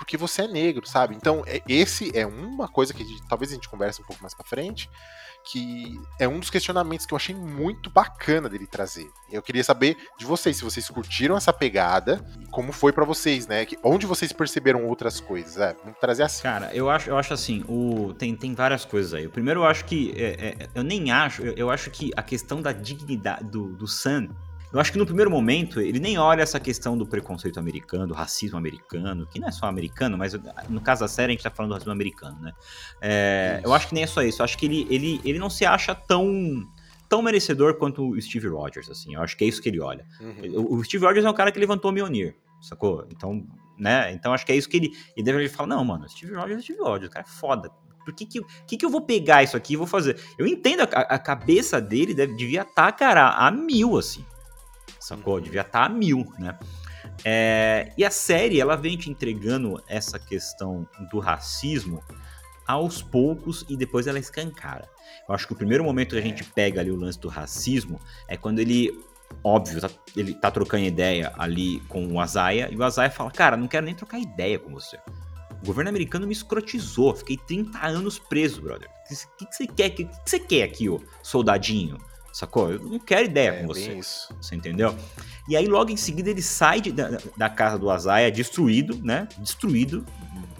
[0.02, 1.14] porque você é negro, sabe?
[1.14, 4.44] Então, é, esse é uma coisa que talvez a gente converse um pouco mais pra
[4.44, 4.90] frente,
[5.44, 9.08] que é um dos questionamentos que eu achei muito bacana dele trazer.
[9.30, 13.46] Eu queria saber de vocês, se vocês curtiram essa pegada e como foi para vocês,
[13.46, 13.64] né?
[13.64, 15.56] Que, onde vocês perceberam outras coisas?
[15.56, 16.42] É, vamos trazer assim.
[16.42, 19.26] Cara, eu acho, eu acho assim, o, tem, tem várias coisas aí.
[19.26, 20.12] O primeiro, eu acho que.
[20.16, 23.86] É, é, eu nem acho, eu, eu, acho que a questão da dignidade do, do
[23.86, 24.28] Sam.
[24.72, 28.14] Eu acho que no primeiro momento ele nem olha essa questão do preconceito americano, do
[28.14, 30.32] racismo americano, que não é só americano, mas
[30.68, 32.52] no caso da série a gente tá falando do racismo americano, né?
[33.00, 34.40] É, eu acho que nem é só isso.
[34.40, 36.66] Eu acho que ele, ele, ele não se acha tão
[37.08, 39.14] tão merecedor quanto o Steve Rogers, assim.
[39.14, 40.06] Eu acho que é isso que ele olha.
[40.18, 40.62] Uhum.
[40.62, 43.06] O, o Steve Rogers é um cara que levantou o Mjolnir, sacou?
[43.10, 43.46] Então,
[43.78, 44.10] né?
[44.14, 44.92] Então acho que é isso que ele.
[45.14, 47.70] E deve ele fala, não, mano, Steve Rogers é Steve Rogers, o cara é foda.
[48.02, 50.18] Por que que, que, que eu vou pegar isso aqui e vou fazer?
[50.38, 54.24] Eu entendo, a, a cabeça dele deve, devia estar, tá, cara, a mil, assim.
[55.02, 55.40] Sacou?
[55.40, 56.56] Devia estar tá a mil, né?
[57.24, 62.02] É, e a série, ela vem te entregando essa questão do racismo
[62.66, 64.88] aos poucos e depois ela escancara.
[65.28, 68.00] Eu acho que o primeiro momento que a gente pega ali o lance do racismo
[68.28, 68.96] é quando ele,
[69.42, 73.56] óbvio, tá, ele tá trocando ideia ali com o Azaia e o Azaia fala: Cara,
[73.56, 74.98] não quero nem trocar ideia com você.
[75.62, 78.88] O governo americano me escrotizou, fiquei 30 anos preso, brother.
[78.88, 79.90] O que, que, você quer?
[79.90, 81.98] O que, que você quer aqui, ô soldadinho?
[82.32, 82.72] Sacou?
[82.72, 83.92] Eu não quero ideia é, com você.
[83.92, 84.34] Isso.
[84.40, 84.96] Você entendeu?
[85.48, 89.28] E aí, logo em seguida, ele sai de, da, da, casa do Azaia destruído, né?
[89.38, 90.06] Destruído,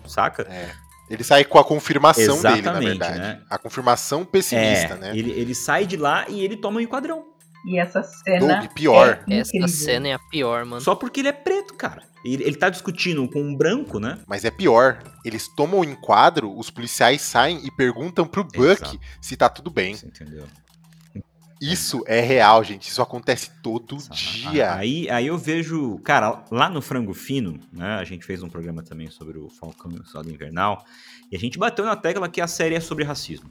[0.07, 0.43] saca?
[0.43, 0.71] É.
[1.09, 3.19] Ele sai com a confirmação Exatamente, dele, na verdade.
[3.19, 3.43] Né?
[3.49, 5.17] A confirmação pessimista, é, né?
[5.17, 7.33] Ele, ele sai de lá e ele toma um enquadrão.
[7.65, 8.59] E essa cena.
[8.59, 9.25] Doug, pior.
[9.29, 10.81] É essa cena é a pior, mano.
[10.81, 12.03] Só porque ele é preto, cara.
[12.25, 14.19] Ele, ele tá discutindo com um branco, né?
[14.27, 15.03] Mas é pior.
[15.25, 19.01] Eles tomam o enquadro, os policiais saem e perguntam pro Buck Exato.
[19.21, 19.95] se tá tudo bem.
[19.95, 20.45] Você entendeu?
[21.63, 22.89] Isso é real, gente.
[22.89, 24.75] Isso acontece todo dia.
[24.75, 27.95] Aí, aí eu vejo, cara, lá no Frango Fino, né?
[27.95, 30.85] A gente fez um programa também sobre o Falcão e o Soldado Invernal.
[31.31, 33.49] E a gente bateu na tecla que a série é sobre racismo.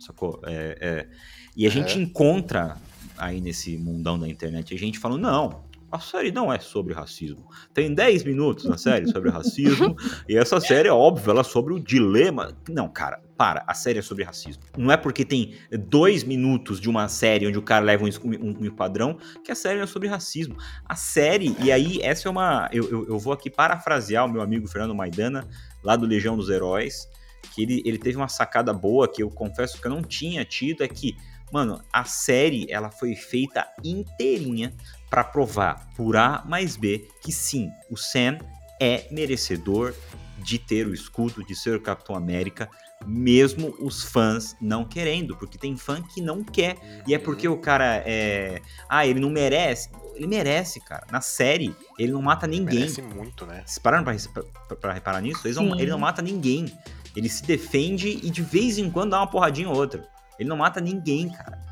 [0.00, 0.42] Sacou?
[0.44, 1.08] É, é.
[1.56, 1.70] E a é.
[1.70, 2.76] gente encontra
[3.16, 7.48] aí nesse mundão da internet a gente falando, não, a série não é sobre racismo.
[7.72, 9.94] Tem 10 minutos na série sobre racismo,
[10.28, 12.52] e essa série é óbvio, ela é sobre o dilema.
[12.68, 14.64] Não, cara, para, a série é sobre racismo.
[14.76, 15.54] Não é porque tem
[15.88, 19.54] dois minutos de uma série onde o cara leva um, um, um padrão que a
[19.54, 20.56] série é sobre racismo.
[20.84, 22.68] A série, e aí essa é uma.
[22.72, 25.48] Eu, eu, eu, vou aqui parafrasear o meu amigo Fernando Maidana,
[25.82, 27.08] lá do Legião dos Heróis,
[27.54, 30.82] que ele, ele teve uma sacada boa que eu confesso que eu não tinha tido,
[30.82, 31.16] é que.
[31.52, 34.74] Mano, a série ela foi feita inteirinha
[35.14, 38.38] para provar por A mais B que sim, o Sam
[38.80, 39.94] é merecedor
[40.38, 42.68] de ter o escudo, de ser o Capitão América,
[43.06, 46.76] mesmo os fãs não querendo, porque tem fã que não quer.
[47.06, 48.60] E é porque o cara é.
[48.88, 49.88] Ah, ele não merece.
[50.16, 51.06] Ele merece, cara.
[51.12, 52.80] Na série, ele não mata ninguém.
[52.80, 53.62] Merece muito, né?
[53.64, 55.48] Vocês pararam pra, pra, pra reparar nisso?
[55.54, 56.76] Não, ele não mata ninguém.
[57.14, 60.08] Ele se defende e de vez em quando dá uma porradinha ou outra.
[60.40, 61.62] Ele não mata ninguém, cara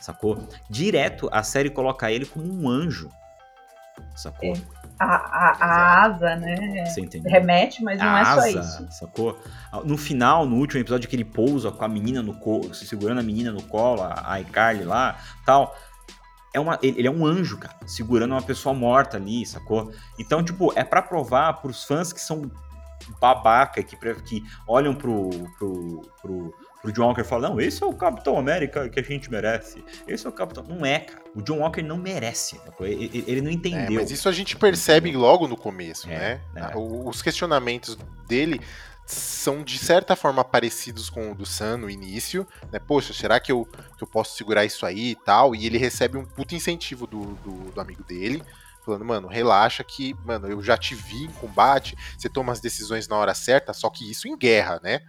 [0.00, 0.46] sacou?
[0.68, 3.08] Direto a série coloca ele como um anjo,
[4.14, 4.54] sacou?
[4.54, 4.82] É.
[4.98, 6.84] A, a, a asa, né?
[6.86, 7.32] Você entendeu?
[7.32, 8.92] Remete, mas não a é só isso.
[8.92, 9.36] Sacou?
[9.84, 13.22] No final, no último episódio que ele pousa com a menina no colo, segurando a
[13.22, 15.76] menina no colo, a iCarly lá, tal.
[16.54, 19.90] É uma, ele é um anjo, cara, segurando uma pessoa morta ali, sacou?
[20.20, 22.50] Então, tipo, é para provar pros fãs que são
[23.18, 27.92] babaca, que, que olham pro, pro, pro, o John Walker fala, não, esse é o
[27.92, 29.84] Capitão América que a gente merece.
[30.06, 30.64] Esse é o Capitão...
[30.64, 31.22] Não é, cara.
[31.34, 32.60] O John Walker não merece.
[32.80, 33.98] Ele não entendeu.
[33.98, 36.70] É, mas isso a gente percebe logo no começo, é, né?
[36.72, 36.76] É.
[36.76, 38.60] Os questionamentos dele
[39.06, 42.78] são de certa forma parecidos com o do Sam no início, né?
[42.78, 43.66] Poxa, será que eu,
[43.96, 45.54] que eu posso segurar isso aí e tal?
[45.54, 48.42] E ele recebe um puto incentivo do, do, do amigo dele,
[48.84, 53.06] falando, mano, relaxa que, mano, eu já te vi em combate, você toma as decisões
[53.06, 55.00] na hora certa, só que isso em guerra, né?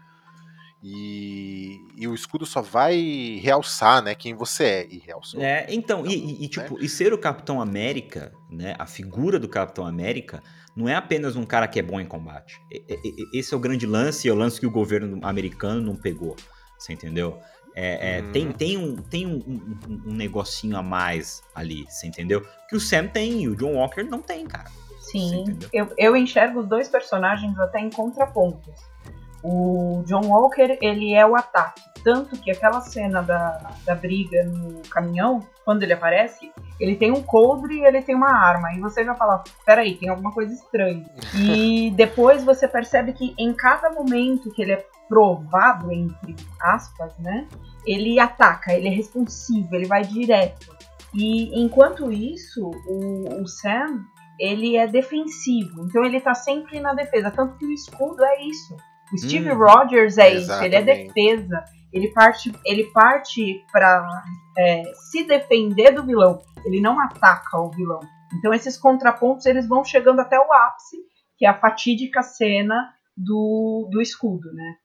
[0.86, 4.88] E, e, o escudo só vai realçar, né, quem você é.
[4.90, 5.42] E realçou.
[5.42, 6.84] É, então, e, e, e, tipo, né?
[6.84, 10.44] e ser o Capitão América, né, a figura do Capitão América,
[10.76, 12.60] não é apenas um cara que é bom em combate.
[13.34, 16.36] Esse é o grande lance, é o lance que o governo americano não pegou.
[16.78, 17.40] Você entendeu?
[17.76, 18.32] É, é, uhum.
[18.32, 22.46] Tem, tem, um, tem um, um, um, negocinho a mais ali, você entendeu?
[22.70, 24.70] Que o Sam tem e o John Walker não tem, cara.
[25.00, 28.74] Sim, eu, eu enxergo os dois personagens até em contrapontos.
[29.44, 31.82] O John Walker, ele é o ataque.
[32.02, 37.22] Tanto que aquela cena da, da briga no caminhão, quando ele aparece, ele tem um
[37.22, 38.74] coldre e ele tem uma arma.
[38.74, 41.06] E você já fala, peraí, tem alguma coisa estranha.
[41.36, 47.48] e depois você percebe que em cada momento que ele é provado, entre aspas, né?
[47.86, 50.74] Ele ataca, ele é responsivo, ele vai direto.
[51.14, 54.04] E enquanto isso, o, o Sam,
[54.40, 55.86] ele é defensivo.
[55.86, 57.30] Então ele tá sempre na defesa.
[57.30, 58.76] Tanto que o escudo é isso
[59.14, 60.42] o Steve hum, Rogers é exatamente.
[60.42, 61.64] isso, ele é defesa.
[61.94, 64.24] Ele parte, ele parte para
[64.58, 66.42] é, se defender do vilão.
[66.66, 68.00] Ele não ataca o vilão.
[68.34, 70.98] Então esses contrapontos eles vão chegando até o ápice,
[71.38, 74.76] que é a fatídica cena do, do escudo, né?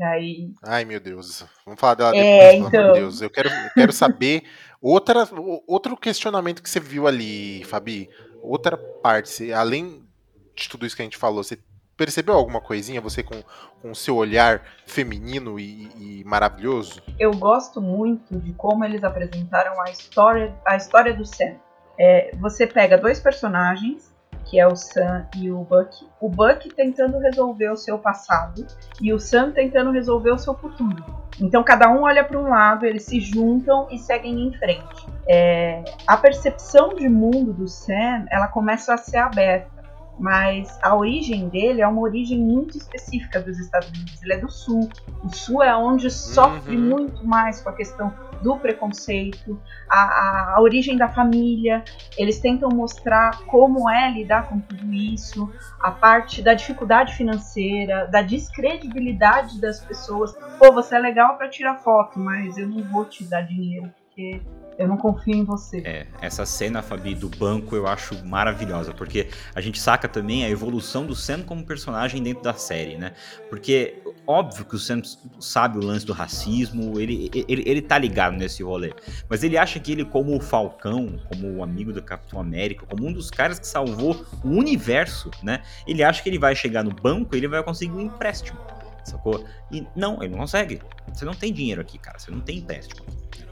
[0.00, 0.52] Aí...
[0.62, 2.92] Ai meu Deus, vamos falar dela é, depois, então...
[2.94, 3.20] Deus.
[3.20, 4.44] Eu quero, eu quero saber
[4.80, 5.28] outra,
[5.66, 8.08] outro questionamento que você viu ali, Fabi.
[8.42, 10.06] Outra parte, além
[10.54, 11.58] de tudo isso que a gente falou, você
[11.96, 13.42] percebeu alguma coisinha, você com
[13.82, 17.02] o seu olhar feminino e, e, maravilhoso?
[17.18, 21.54] Eu gosto muito de como eles apresentaram a história, a história do Sam.
[21.98, 24.14] É, você pega dois personagens
[24.46, 26.06] que é o Sam e o Buck.
[26.20, 28.64] O Buck tentando resolver o seu passado
[29.00, 31.04] e o Sam tentando resolver o seu futuro.
[31.40, 35.06] Então cada um olha para um lado, eles se juntam e seguem em frente.
[35.28, 39.75] É, a percepção de mundo do Sam, ela começa a ser aberta
[40.18, 44.22] mas a origem dele é uma origem muito específica dos Estados Unidos.
[44.22, 44.88] Ele é do Sul.
[45.22, 46.82] O Sul é onde sofre uhum.
[46.82, 48.12] muito mais com a questão
[48.42, 51.84] do preconceito, a, a, a, origem da família.
[52.16, 55.50] Eles tentam mostrar como é lidar com tudo isso,
[55.80, 60.34] a parte da dificuldade financeira, da descredibilidade das pessoas.
[60.58, 64.40] Pô, você é legal para tirar foto, mas eu não vou te dar dinheiro porque
[64.78, 65.78] eu não confio em você.
[65.78, 70.50] É, essa cena, Fabi, do banco eu acho maravilhosa, porque a gente saca também a
[70.50, 73.12] evolução do Sam como personagem dentro da série, né?
[73.48, 75.02] Porque, óbvio que o Sam
[75.40, 78.92] sabe o lance do racismo, ele, ele, ele tá ligado nesse rolê,
[79.28, 83.06] mas ele acha que ele, como o Falcão, como o amigo do Capitão América, como
[83.06, 85.62] um dos caras que salvou o universo, né?
[85.86, 88.58] Ele acha que ele vai chegar no banco e ele vai conseguir um empréstimo,
[89.04, 89.44] sacou?
[89.72, 90.80] E não, ele não consegue.
[91.12, 93.06] Você não tem dinheiro aqui, cara, você não tem empréstimo.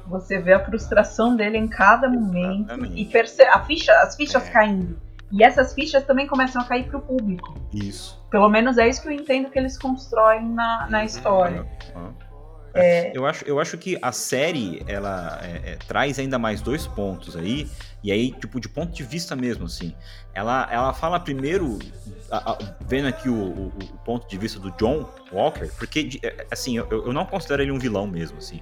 [0.07, 3.01] Você vê a frustração dele em cada momento Exatamente.
[3.01, 4.51] e percebe a ficha, as fichas é.
[4.51, 4.99] caindo.
[5.33, 7.55] E essas fichas também começam a cair para o público.
[7.73, 8.23] Isso.
[8.31, 11.05] Pelo menos é isso que eu entendo que eles constroem na, na uhum.
[11.05, 11.67] história.
[12.75, 13.17] É...
[13.17, 17.37] Eu, acho, eu acho que a série ela é, é, traz ainda mais dois pontos
[17.37, 17.69] aí,
[18.03, 19.95] e aí, tipo, de ponto de vista mesmo, assim.
[20.35, 21.79] Ela, ela fala primeiro,
[22.31, 26.47] a, a, vendo aqui o, o, o, ponto de vista do John Walker, porque, é,
[26.51, 28.61] assim, eu, eu não considero ele um vilão mesmo, assim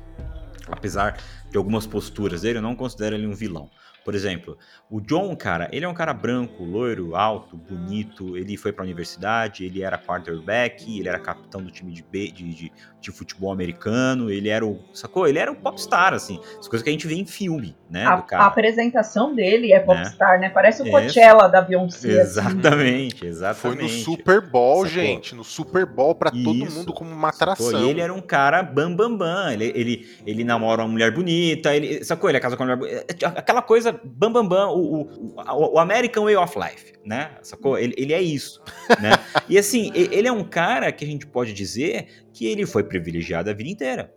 [0.72, 1.18] apesar
[1.50, 3.70] de algumas posturas dele, eu não considero ele um vilão.
[4.04, 4.58] Por exemplo,
[4.90, 8.36] o John, cara, ele é um cara branco, loiro, alto, bonito.
[8.36, 12.52] Ele foi pra universidade, ele era quarterback, ele era capitão do time de, B, de,
[12.52, 14.28] de, de, futebol americano.
[14.28, 14.80] Ele era o.
[14.92, 15.28] Sacou?
[15.28, 16.40] Ele era um popstar, assim.
[16.58, 18.04] As coisas que a gente vê em filme, né?
[18.04, 19.84] A, a apresentação dele é né?
[19.84, 20.48] popstar, né?
[20.48, 20.50] né?
[20.50, 22.20] Parece o Coachella da Beyoncé.
[22.20, 23.26] Exatamente, assim.
[23.26, 23.60] exatamente.
[23.60, 24.88] Foi no Super Bowl, Sacou?
[24.88, 25.34] gente.
[25.34, 26.44] No Super Bowl pra Isso.
[26.44, 27.66] todo mundo como uma atração.
[27.66, 27.86] Sacou?
[27.86, 29.52] E ele era um cara bam, bam, bam.
[29.52, 31.74] Ele, ele, ele namora uma mulher bonita.
[31.74, 32.28] Ele, sacou?
[32.28, 33.28] Ele é casado com uma mulher bonita.
[33.28, 34.68] Aquela coisa bam, bam, bam.
[34.70, 37.36] O, o, o American Way of Life, né?
[37.42, 37.78] Sacou?
[37.78, 38.62] Ele, ele é isso,
[39.00, 39.12] né?
[39.48, 43.50] e assim, ele é um cara que a gente pode dizer que ele foi privilegiado
[43.50, 44.14] a vida inteira,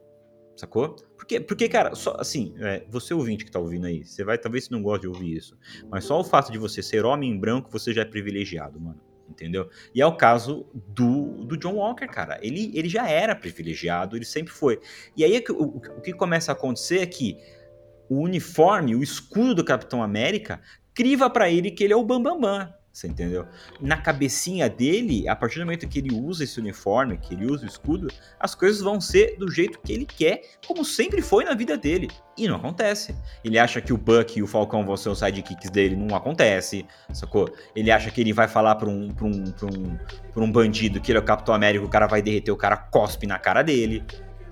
[0.55, 0.95] sacou?
[1.17, 4.65] Porque, porque cara, só assim, é, você ouvinte que tá ouvindo aí, você vai, talvez
[4.65, 5.57] você não goste de ouvir isso,
[5.89, 8.99] mas só o fato de você ser homem em branco, você já é privilegiado, mano.
[9.27, 9.69] Entendeu?
[9.93, 12.37] E é o caso do, do John Walker, cara.
[12.43, 14.79] Ele, ele já era privilegiado, ele sempre foi.
[15.17, 17.35] E aí o, o, o que começa a acontecer é que
[18.09, 20.61] o uniforme, o escudo do Capitão América,
[20.93, 22.39] criva para ele que ele é o Bambambam.
[22.39, 23.45] Bam, bam, você entendeu?
[23.81, 27.65] Na cabecinha dele, a partir do momento que ele usa esse uniforme, que ele usa
[27.65, 28.07] o escudo,
[28.39, 32.07] as coisas vão ser do jeito que ele quer, como sempre foi na vida dele.
[32.37, 33.13] E não acontece.
[33.43, 36.85] Ele acha que o Buck e o Falcão vão ser os sidekicks dele, não acontece,
[37.11, 37.53] sacou?
[37.75, 39.97] Ele acha que ele vai falar pra um, pra um, pra um,
[40.33, 42.77] pra um bandido que ele é o Capitão América, o cara vai derreter, o cara
[42.77, 44.05] cospe na cara dele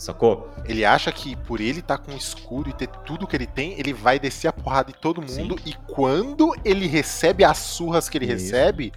[0.04, 0.50] sacou?
[0.66, 3.78] Ele acha que por ele estar tá com escudo e ter tudo que ele tem,
[3.80, 5.58] ele vai descer a porrada de todo mundo.
[5.58, 5.70] Sim.
[5.70, 8.34] E quando ele recebe as surras que ele isso.
[8.34, 8.94] recebe,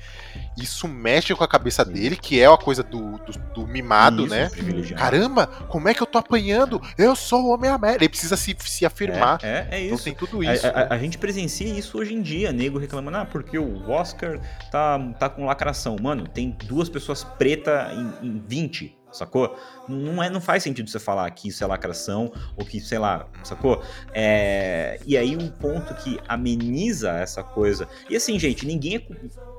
[0.56, 1.92] isso mexe com a cabeça Sim.
[1.92, 4.50] dele, que é a coisa do, do, do mimado, isso, né?
[4.96, 6.80] Caramba, como é que eu tô apanhando?
[6.96, 8.02] Eu sou o Homem-América.
[8.02, 9.38] Ele precisa se, se afirmar.
[9.42, 9.94] É, é, é então isso.
[9.94, 10.66] Então tem tudo isso.
[10.66, 14.40] A, a, a, gente presencia isso hoje em dia, nego reclamando, ah, porque o Oscar
[14.70, 15.96] tá, tá com lacração.
[16.00, 19.56] Mano, tem duas pessoas pretas em, em 20 sacou?
[19.88, 23.28] Não, é, não faz sentido você falar que isso é lacração ou que, sei lá,
[23.42, 23.82] sacou?
[24.12, 27.88] É, e aí um ponto que ameniza essa coisa.
[28.08, 29.02] E assim, gente, ninguém é,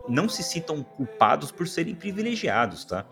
[0.07, 3.05] não se citam culpados por serem privilegiados, tá?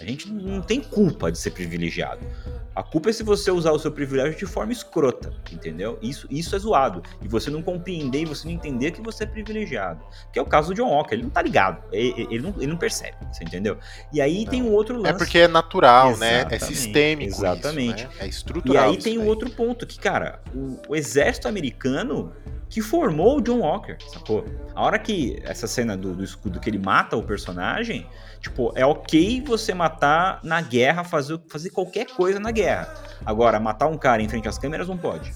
[0.00, 2.26] A gente não tem culpa de ser privilegiado.
[2.74, 5.98] A culpa é se você usar o seu privilégio de forma escrota, entendeu?
[6.00, 7.02] Isso, isso é zoado.
[7.20, 10.02] E você não compreender e você não entender que você é privilegiado.
[10.32, 11.14] Que é o caso do John Walker.
[11.14, 11.82] Ele não tá ligado.
[11.92, 13.76] Ele, ele, não, ele não percebe, você entendeu?
[14.10, 14.50] E aí não.
[14.50, 15.10] tem um outro é lance.
[15.10, 16.56] É porque é natural, exatamente, né?
[16.56, 17.30] É sistêmico.
[17.30, 18.04] Exatamente.
[18.04, 18.14] Isso, né?
[18.20, 18.84] É estrutural.
[18.84, 22.32] E aí tem um outro ponto que, cara, o, o exército americano
[22.72, 24.46] que formou o John Walker, sacou?
[24.74, 28.06] A hora que essa cena do, do escudo que ele mata o personagem,
[28.40, 32.94] tipo, é ok você matar na guerra, fazer, fazer qualquer coisa na guerra.
[33.26, 35.34] Agora, matar um cara em frente às câmeras não pode.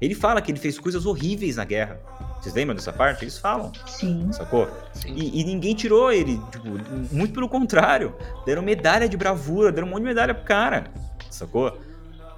[0.00, 1.98] Ele fala que ele fez coisas horríveis na guerra.
[2.40, 3.24] Vocês lembram dessa parte?
[3.24, 3.72] Eles falam.
[3.88, 4.30] Sim.
[4.30, 4.68] Sacou?
[4.92, 5.14] Sim.
[5.16, 6.40] E, e, ninguém tirou ele.
[6.52, 6.68] Tipo,
[7.12, 8.14] muito pelo contrário.
[8.44, 10.84] Deram medalha de bravura, deram um monte de medalha pro cara.
[11.28, 11.76] Sacou?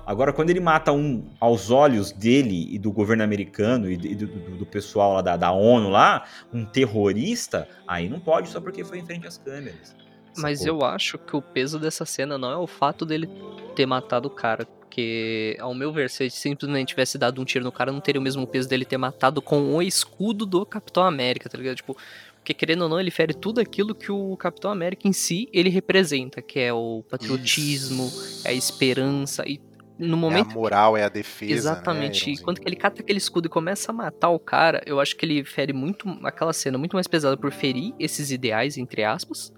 [0.08, 4.56] Agora, quando ele mata um aos olhos dele e do governo americano e do, do,
[4.56, 9.00] do pessoal lá da, da, ONU lá, um terrorista, aí não pode só porque foi
[9.00, 9.94] em frente às câmeras.
[10.38, 13.28] Mas eu acho que o peso dessa cena não é o fato dele
[13.76, 14.64] ter matado o cara.
[14.64, 18.18] Porque, ao meu ver, se ele simplesmente tivesse dado um tiro no cara, não teria
[18.18, 21.76] o mesmo peso dele ter matado com o escudo do Capitão América, tá ligado?
[21.76, 21.94] Tipo,
[22.36, 25.68] Porque querendo ou não, ele fere tudo aquilo que o Capitão América em si ele
[25.68, 28.48] representa, que é o patriotismo, Isso.
[28.48, 29.67] é a esperança e
[29.98, 31.52] no É a momento moral, é a defesa.
[31.52, 32.30] Exatamente.
[32.30, 35.16] Né, quando que ele cata aquele escudo e começa a matar o cara, eu acho
[35.16, 39.52] que ele fere muito aquela cena muito mais pesada por ferir esses ideais entre aspas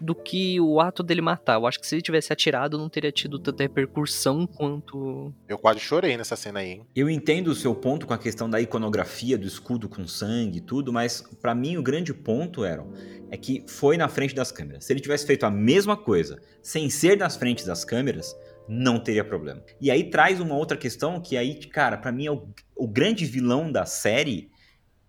[0.00, 1.54] do que o ato dele matar.
[1.54, 5.80] Eu acho que se ele tivesse atirado não teria tido tanta repercussão quanto Eu quase
[5.80, 6.86] chorei nessa cena aí, hein?
[6.94, 10.60] Eu entendo o seu ponto com a questão da iconografia do escudo com sangue e
[10.60, 12.84] tudo, mas pra mim o grande ponto era
[13.30, 14.84] é que foi na frente das câmeras.
[14.84, 18.36] Se ele tivesse feito a mesma coisa sem ser nas frentes das câmeras,
[18.68, 19.62] não teria problema.
[19.80, 23.24] E aí traz uma outra questão que aí, cara, pra mim é o, o grande
[23.24, 24.50] vilão da série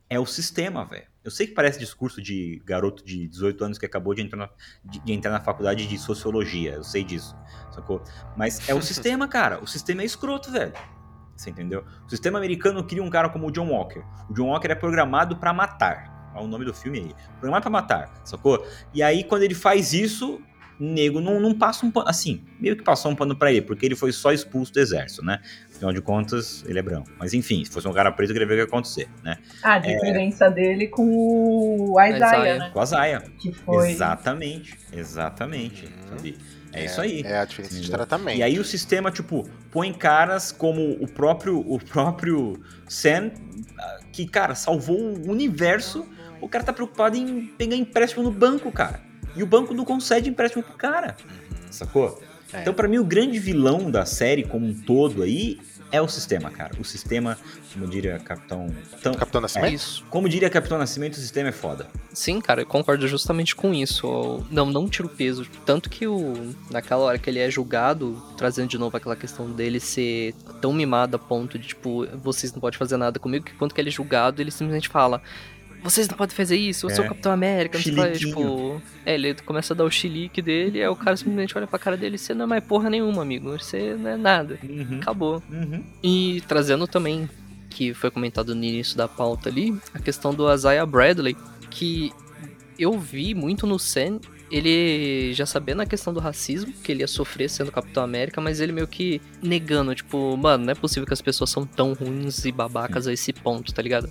[0.09, 1.07] é o sistema, velho.
[1.23, 4.49] Eu sei que parece discurso de garoto de 18 anos que acabou de entrar na,
[4.83, 7.35] de, de entrar na faculdade de sociologia, eu sei disso,
[7.71, 8.03] sacou?
[8.37, 9.59] Mas é o sistema, cara.
[9.63, 10.73] O sistema é escroto, velho.
[11.35, 11.83] Você entendeu?
[12.05, 14.03] O sistema americano cria um cara como o John Walker.
[14.29, 16.31] O John Walker é programado pra matar.
[16.35, 17.15] Olha o nome do filme aí.
[17.39, 18.65] Programado pra matar, sacou?
[18.93, 20.39] E aí, quando ele faz isso,
[20.79, 22.09] nego não, não passa um pano.
[22.09, 25.23] Assim, meio que passou um pano pra ele, porque ele foi só expulso do exército,
[25.23, 25.39] né?
[25.73, 27.09] Afinal de contas, ele é branco.
[27.17, 29.37] Mas enfim, se fosse um cara preto, eu queria ver o que ia acontecer, né?
[29.63, 32.59] A diferença dele com o Isaiah, Isaiah.
[32.59, 32.69] né?
[32.71, 33.23] Com a Zaya.
[33.39, 33.91] Que foi.
[33.91, 34.77] Exatamente.
[34.91, 35.85] Exatamente.
[35.85, 36.17] Uhum.
[36.17, 36.37] sabe?
[36.75, 37.21] É, isso aí.
[37.23, 38.37] É a diferença de tratamento.
[38.37, 43.31] E aí o sistema, tipo, põe caras como o próprio, o próprio Sam,
[43.79, 46.05] ah, que, cara, salvou o universo.
[46.41, 48.99] O cara tá preocupado em pegar empréstimo no banco, cara.
[49.35, 51.15] E o banco não concede empréstimo pro cara.
[51.71, 52.21] Sacou?
[52.53, 52.61] É.
[52.61, 55.59] Então, pra mim, o grande vilão da série como um todo aí
[55.91, 56.73] é o sistema, cara.
[56.79, 57.37] O sistema,
[57.73, 58.67] como diria Capitão.
[58.99, 59.73] Então, Capitão Nascimento?
[59.73, 60.05] isso.
[60.09, 61.87] como diria Capitão Nascimento, o sistema é foda.
[62.13, 64.05] Sim, cara, eu concordo justamente com isso.
[64.05, 65.45] Eu Não, não tiro peso.
[65.65, 69.79] Tanto que o, naquela hora que ele é julgado, trazendo de novo aquela questão dele
[69.79, 73.73] ser tão mimado a ponto de, tipo, vocês não podem fazer nada comigo, que quando
[73.73, 75.21] que ele é julgado, ele simplesmente fala.
[75.85, 77.05] Vocês não podem fazer isso, eu sou É.
[77.05, 78.81] o Capitão América, não sei tipo.
[79.05, 81.95] É, ele começa a dar o chilique dele, aí o cara simplesmente olha pra cara
[81.95, 83.51] dele, você não é mais porra nenhuma, amigo.
[83.51, 84.57] Você não é nada.
[84.63, 84.97] Uhum.
[84.99, 85.43] Acabou.
[85.49, 85.83] Uhum.
[86.03, 87.29] E trazendo também,
[87.69, 91.37] que foi comentado no início da pauta ali, a questão do Isaiah Bradley,
[91.69, 92.11] que
[92.79, 94.19] eu vi muito no Sam,
[94.51, 98.59] ele já sabendo a questão do racismo, que ele ia sofrer sendo Capitão América, mas
[98.59, 102.43] ele meio que negando, tipo, mano, não é possível que as pessoas são tão ruins
[102.45, 104.09] e babacas a esse ponto, tá ligado?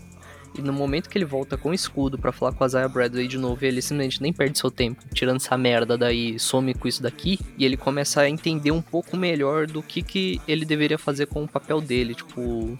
[0.57, 3.27] E no momento que ele volta com o escudo pra falar com a Isaiah Bradley
[3.27, 7.03] de novo, ele simplesmente nem perde seu tempo tirando essa merda daí, some com isso
[7.03, 11.27] daqui, e ele começa a entender um pouco melhor do que, que ele deveria fazer
[11.27, 12.79] com o papel dele, tipo,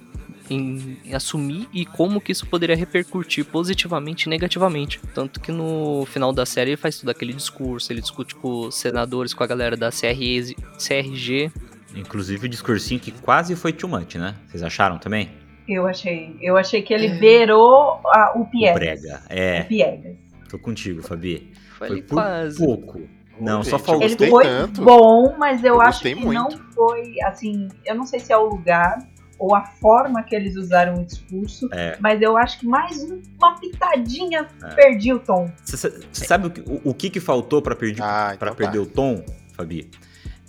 [0.49, 5.01] em, em assumir e como que isso poderia repercutir positivamente e negativamente.
[5.15, 8.75] Tanto que no final da série ele faz todo aquele discurso, ele discute com os
[8.75, 11.51] senadores, com a galera da CRG.
[11.95, 14.35] Inclusive o discursinho que quase foi too much, né?
[14.49, 15.31] Vocês acharam também?
[15.69, 16.37] Eu achei.
[16.41, 18.75] Eu achei que ele beirou a- o O Piegas.
[19.01, 19.21] brega.
[19.23, 20.17] O É, Piegas.
[20.51, 21.51] tô contigo, Fabi.
[21.79, 22.59] Foi Foi por quase.
[22.65, 23.01] pouco.
[23.41, 24.03] Não, Ô, só gente, faltou.
[24.07, 24.83] Ele foi tanto.
[24.85, 26.35] bom, mas eu, Eu acho que muito.
[26.35, 28.99] não foi, assim, eu não sei se é o lugar
[29.39, 31.97] ou a forma que eles usaram o discurso, É.
[32.01, 34.69] mas eu acho que mais um- uma pitadinha É.
[34.75, 35.51] perdi o tom.
[35.65, 38.83] Você sabe o que, o, o que que faltou pra, perder Ah, então perder tá.
[38.83, 39.91] o tom, Fabi?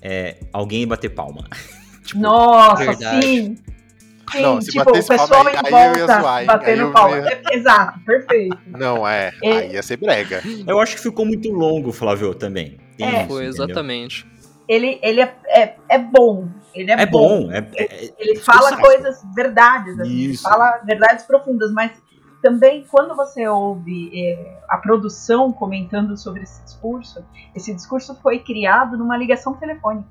[0.01, 1.47] É alguém bater palma.
[2.05, 3.26] Tipo, Nossa, verdade.
[3.26, 3.57] sim.
[4.32, 6.46] Sim, Não, se tipo, o batesse palma, pessoal aí- em aí eu ia volta zoar,
[6.46, 7.18] batendo palma.
[7.18, 8.58] ia- Exato, perfeito.
[8.68, 9.32] Não, é.
[9.44, 9.52] É.
[9.58, 10.42] Aí ia ser brega.
[10.68, 12.78] Eu acho que ficou muito longo, Flávio, também.
[12.98, 13.20] Tem É.
[13.20, 14.26] isso, Foi, exatamente.
[14.68, 16.48] Ele, ele é, é, é bom.
[16.74, 17.52] Ele é, É bom.
[17.52, 20.44] É, é- Ele fala coisas, verdades, assim, ele Isso.
[20.44, 21.92] fala verdades profundas, mas
[22.42, 27.24] também quando você ouve é, a produção comentando sobre esse discurso,
[27.56, 30.10] esse discurso foi criado numa ligação telefônica.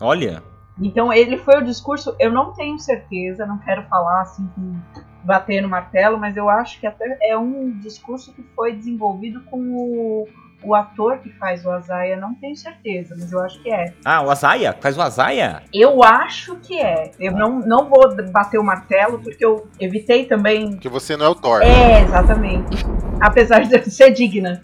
[0.00, 0.42] olha,
[0.80, 4.74] Então ele foi o discurso, eu não tenho certeza, não quero falar assim, com-
[5.22, 9.58] bater no martelo, mas eu acho que até é um discurso que foi desenvolvido com
[9.60, 10.26] o,
[10.62, 13.92] o ator que faz o Azaia, não tenho certeza, mas eu acho que é.
[14.02, 15.62] ah, o Azaia, faz o Azaia?
[15.74, 17.10] Eu acho que é.
[17.20, 20.70] Eu não, não vou bater o martelo, porque eu evitei também.
[20.70, 21.60] Porque você não é o Thor.
[21.62, 22.82] É, exatamente.
[23.20, 24.62] Apesar de eu ser digna.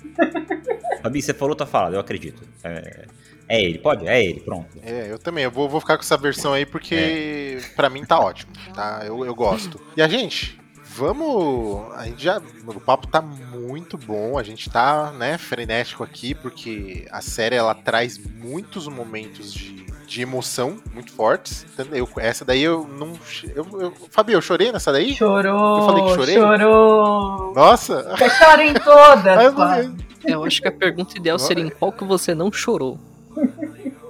[1.03, 2.43] Fabi, você falou, tá falado, eu acredito.
[2.65, 3.05] É,
[3.49, 4.07] é ele, pode?
[4.07, 4.69] É ele, pronto.
[4.83, 5.45] É, eu também.
[5.45, 9.03] Eu vou, vou ficar com essa versão aí porque pra mim tá ótimo, tá?
[9.05, 9.81] Eu, eu gosto.
[9.97, 11.93] E a gente, vamos.
[11.95, 12.43] A gente já.
[12.67, 14.37] O papo tá muito bom.
[14.37, 19.87] A gente tá, né, frenético aqui porque a série ela traz muitos momentos de.
[20.07, 21.67] De emoção muito fortes.
[21.91, 23.15] Eu, essa daí eu não.
[23.43, 25.17] Eu, eu, Fabi, eu chorei nessa daí?
[25.17, 25.79] Chorou.
[25.79, 26.35] Eu falei que chorei?
[26.37, 27.53] Chorou.
[27.53, 28.17] Nossa!
[28.21, 29.43] Eu choro em todas.
[29.43, 29.97] Eu Flávio.
[30.25, 31.67] Eu acho que a pergunta ideal seria é.
[31.67, 33.01] em qual que você não chorou.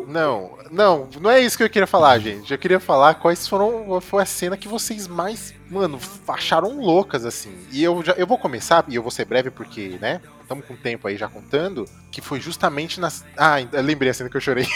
[0.06, 2.52] Não, não, não é isso que eu queria falar, gente.
[2.52, 5.98] Eu queria falar quais foram foi a cena que vocês mais, mano,
[6.28, 7.52] acharam loucas assim.
[7.72, 10.20] E eu já eu vou começar e eu vou ser breve porque, né?
[10.40, 14.36] Estamos com tempo aí já contando, que foi justamente nas Ah, lembrei a cena que
[14.36, 14.66] eu chorei.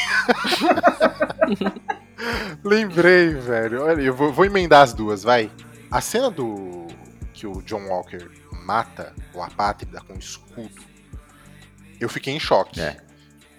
[2.64, 3.84] lembrei, velho.
[3.84, 5.48] Olha, eu vou, vou emendar as duas, vai.
[5.90, 6.88] A cena do
[7.32, 8.28] que o John Walker
[8.64, 10.82] mata o apátrida com escudo.
[12.00, 12.80] Eu fiquei em choque.
[12.80, 13.09] É.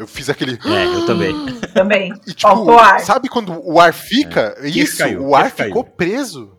[0.02, 0.54] Eu fiz aquele.
[0.66, 1.34] É, eu também.
[1.74, 2.12] Também.
[2.28, 3.00] E, tipo, Faltou ar.
[3.02, 4.56] sabe quando o ar fica?
[4.60, 5.68] Queixo Isso, caiu, o ar caiu.
[5.70, 6.58] ficou preso.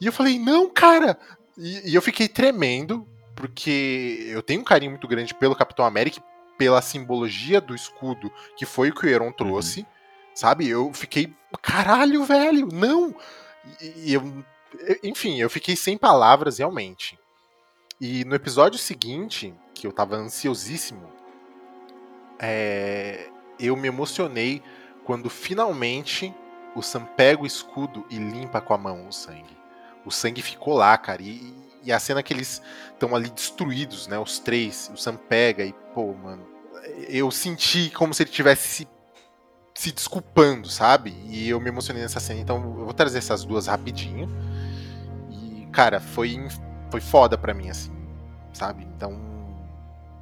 [0.00, 1.16] E eu falei, não, cara.
[1.56, 3.06] E, e eu fiquei tremendo,
[3.36, 6.20] porque eu tenho um carinho muito grande pelo Capitão América,
[6.58, 9.86] pela simbologia do escudo, que foi o que o Heron trouxe.
[10.34, 10.68] Sabe?
[10.68, 13.14] Eu fiquei, caralho, velho, não.
[13.80, 14.44] E, e eu,
[14.80, 17.18] eu- enfim, eu fiquei sem palavras, realmente.
[18.00, 21.08] E no episódio seguinte, que eu tava ansiosíssimo,
[22.42, 23.28] é,
[23.58, 24.60] eu me emocionei
[25.04, 26.34] quando finalmente
[26.74, 29.56] o Sam pega o escudo e limpa com a mão o sangue.
[30.04, 31.22] O sangue ficou lá, cara.
[31.22, 32.60] E, e a cena que eles
[32.92, 34.18] estão ali destruídos, né?
[34.18, 36.44] Os três, o Sam pega e, pô, mano,
[37.08, 38.88] eu senti como se ele tivesse se,
[39.74, 41.14] se desculpando, sabe?
[41.28, 42.40] E eu me emocionei nessa cena.
[42.40, 44.28] Então eu vou trazer essas duas rapidinho.
[45.30, 46.44] E, cara, foi,
[46.90, 47.92] foi foda pra mim, assim,
[48.52, 48.84] sabe?
[48.96, 49.32] Então,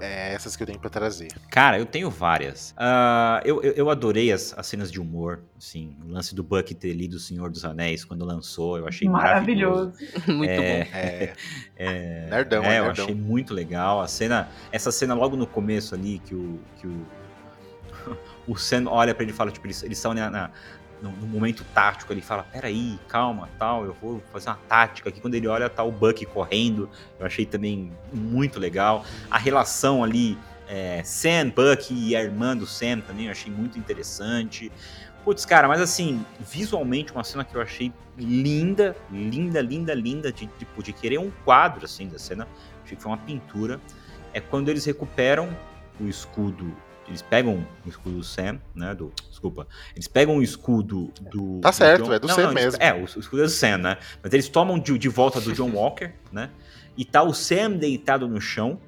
[0.01, 1.29] é essas que eu tenho pra trazer.
[1.51, 2.75] Cara, eu tenho várias.
[2.77, 6.75] Ah, eu, eu, eu adorei as, as cenas de humor, assim, o lance do Buck
[6.75, 9.93] ter lido O Senhor dos Anéis quando lançou, eu achei maravilhoso.
[9.93, 10.23] Maravilhoso.
[10.33, 10.91] Muito É, bom.
[10.97, 11.33] É,
[11.77, 13.05] É, Nerdão, é, é eu nerdão.
[13.05, 14.01] achei muito legal.
[14.01, 16.61] A cena, essa cena logo no começo ali, que o.
[16.81, 17.07] Que o,
[18.49, 20.51] o Sam olha pra ele e fala, tipo, eles, eles estão na, na-
[21.03, 25.21] no, no momento tático, ele fala, peraí, calma, tal, eu vou fazer uma tática aqui.
[25.21, 26.89] Quando ele olha, tá o Buck correndo.
[27.19, 29.05] Eu achei também muito legal.
[29.31, 30.39] A relação ali,
[30.69, 34.71] é, Sam, Buck e a irmã do Sam também, eu achei muito interessante.
[35.25, 40.47] Putz, cara, mas assim, visualmente uma cena que eu achei linda, linda, linda, linda, de,
[40.47, 42.49] tipo, de querer um quadro, assim, da cena.
[42.85, 43.81] Achei que foi uma pintura.
[44.33, 45.55] É quando eles recuperam
[46.01, 46.75] o escudo.
[47.11, 48.95] Eles pegam o escudo do Sam, né?
[48.95, 49.67] Do, desculpa.
[49.95, 51.59] Eles pegam o escudo do.
[51.61, 52.81] Tá do certo, John- é do Não, Sam não, mesmo.
[52.81, 53.99] É, o, o escudo é do Sam, né?
[54.23, 56.51] Mas eles tomam de, de volta do John Walker, né?
[56.97, 58.79] E tá o Sam deitado no chão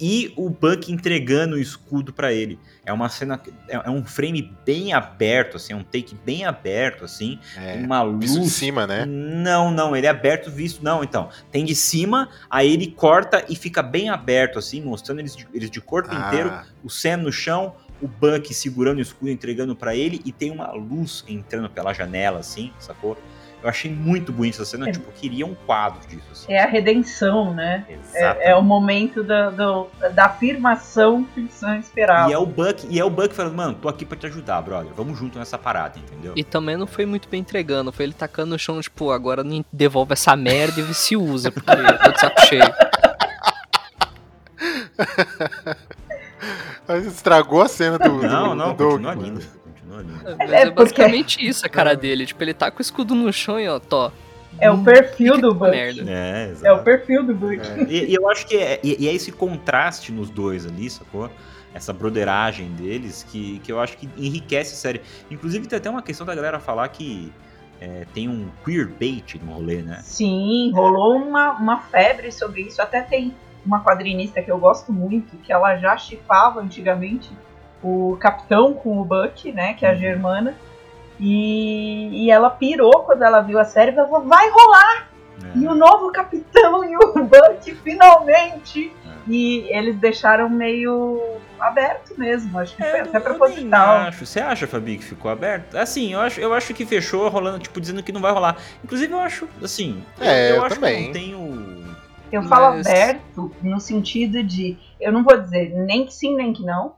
[0.00, 2.58] e o Buck entregando o escudo pra ele.
[2.86, 7.04] É uma cena, é, é um frame bem aberto, assim, é um take bem aberto,
[7.04, 7.74] assim, é.
[7.74, 8.32] tem uma luz.
[8.32, 9.04] Visto de cima, né?
[9.06, 10.82] Não, não, ele é aberto visto.
[10.82, 11.28] Não, então.
[11.52, 15.70] Tem de cima, aí ele corta e fica bem aberto, assim, mostrando eles de, eles
[15.70, 16.48] de corpo inteiro.
[16.50, 20.50] Ah, O Sam no chão, o Buck segurando o escudo, entregando pra ele, e tem
[20.50, 23.18] uma luz entrando pela janela, assim, sacou?
[23.62, 24.92] Eu achei muito bonito essa cena, É.
[24.92, 26.52] tipo, eu queria um quadro disso, assim.
[26.52, 27.84] É a redenção, né?
[28.14, 32.30] É, é o momento da, do- da afirmação que o Sam esperava.
[32.30, 34.62] E é o Buck, e é o Buck falando, mano, tô aqui pra te ajudar,
[34.62, 34.90] brother.
[34.96, 36.32] Vamos junto nessa parada, entendeu?
[36.34, 39.62] E também não foi muito bem entregando, foi ele tacando no chão, tipo, agora nem
[39.70, 42.62] devolve essa merda e se usa, porque eu tô de saco cheio.
[46.88, 48.22] Mas estragou a cena do.
[48.22, 49.42] Não, do, não, do continua lindo.
[50.38, 52.26] Mas É é, porque- basicamente isso a cara dele.
[52.26, 54.12] Tipo, ele tá com o escudo no chão e ó, tó.
[54.58, 55.70] É o perfil do Buck.
[55.74, 57.60] É, É o perfil do Buck.
[57.60, 57.82] É.
[57.88, 61.30] E, e eu acho que é, e, e é esse contraste nos dois ali, sacou?
[61.72, 65.00] Essa broderagem deles que, que eu acho que enriquece a série.
[65.30, 67.32] Inclusive tem até uma questão da galera falar que
[67.80, 70.00] é, tem um queerbait no rolê, né?
[70.02, 72.82] Sim, rolou uma, uma febre sobre isso.
[72.82, 73.32] Até tem
[73.64, 77.30] uma quadrinista que eu gosto muito, que ela já chipava antigamente
[77.82, 79.74] o Capitão com o Buck, né?
[79.74, 79.98] Que é a Uhum.
[79.98, 80.54] Germana.
[81.18, 85.08] E, e ela pirou quando ela viu a série e falou: vai rolar!
[85.42, 85.58] É.
[85.58, 88.92] E o novo Capitão e o Buck finalmente!
[89.06, 89.10] É.
[89.28, 91.20] E eles deixaram meio
[91.58, 93.98] aberto mesmo, acho que foi É, até eu proposital.
[93.98, 94.24] nem acho.
[94.26, 95.76] Você acha, Fabi, que ficou aberto?
[95.76, 98.56] Assim, eu acho, eu acho que fechou rolando, tipo, dizendo que não vai rolar.
[98.82, 100.98] Inclusive, eu acho, assim, eu- É, eu, eu acho também.
[100.98, 101.84] que não tenho.
[102.32, 106.52] Eu falo Mas- aberto no sentido de, eu não vou dizer nem que sim, nem
[106.52, 106.94] que não.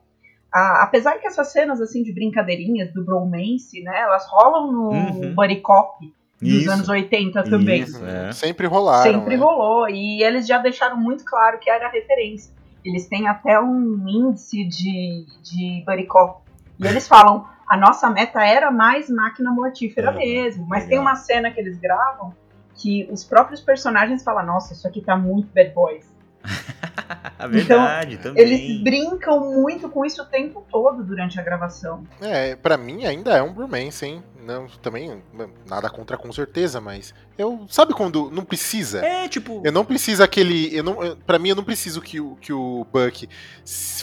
[0.55, 5.35] Ah, apesar que essas cenas assim de brincadeirinhas do bromance, né, elas rolam no Uhum.
[5.35, 5.99] buddy cop
[6.41, 7.83] dos Isso, anos 80 também.
[7.83, 8.33] Isso, é.
[8.33, 9.03] Sempre rolaram.
[9.13, 9.43] Sempre né?
[9.43, 12.53] rolou e eles já deixaram muito claro que era referência.
[12.85, 16.43] Eles têm até um índice de, de buddy cop.
[16.79, 20.67] E eles falam, a nossa meta era mais máquina mortífera Uhum, mesmo.
[20.69, 20.91] Mas legal.
[20.91, 22.35] tem uma cena que eles gravam
[22.75, 26.12] que os próprios personagens falam, nossa, isso aqui tá muito bad boys.
[27.49, 28.43] Verdade, também.
[28.43, 32.05] Eles brincam muito com isso o tempo todo durante a gravação.
[32.21, 34.23] É, pra mim ainda é um bromance, hein?
[34.45, 35.23] Não, também
[35.69, 39.05] nada contra com certeza, mas eu sabe quando não precisa?
[39.05, 42.21] É, tipo, Eu não preciso aquele, eu não, eu- pra mim eu não preciso que
[42.21, 43.29] o que o Buck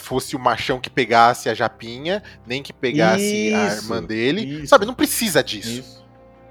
[0.02, 4.40] fosse o machão que pegasse a japinha, nem que pegasse a Isso, irmã dele.
[4.60, 4.68] isso.
[4.68, 5.80] Sabe, não precisa disso.
[5.80, 6.00] isso.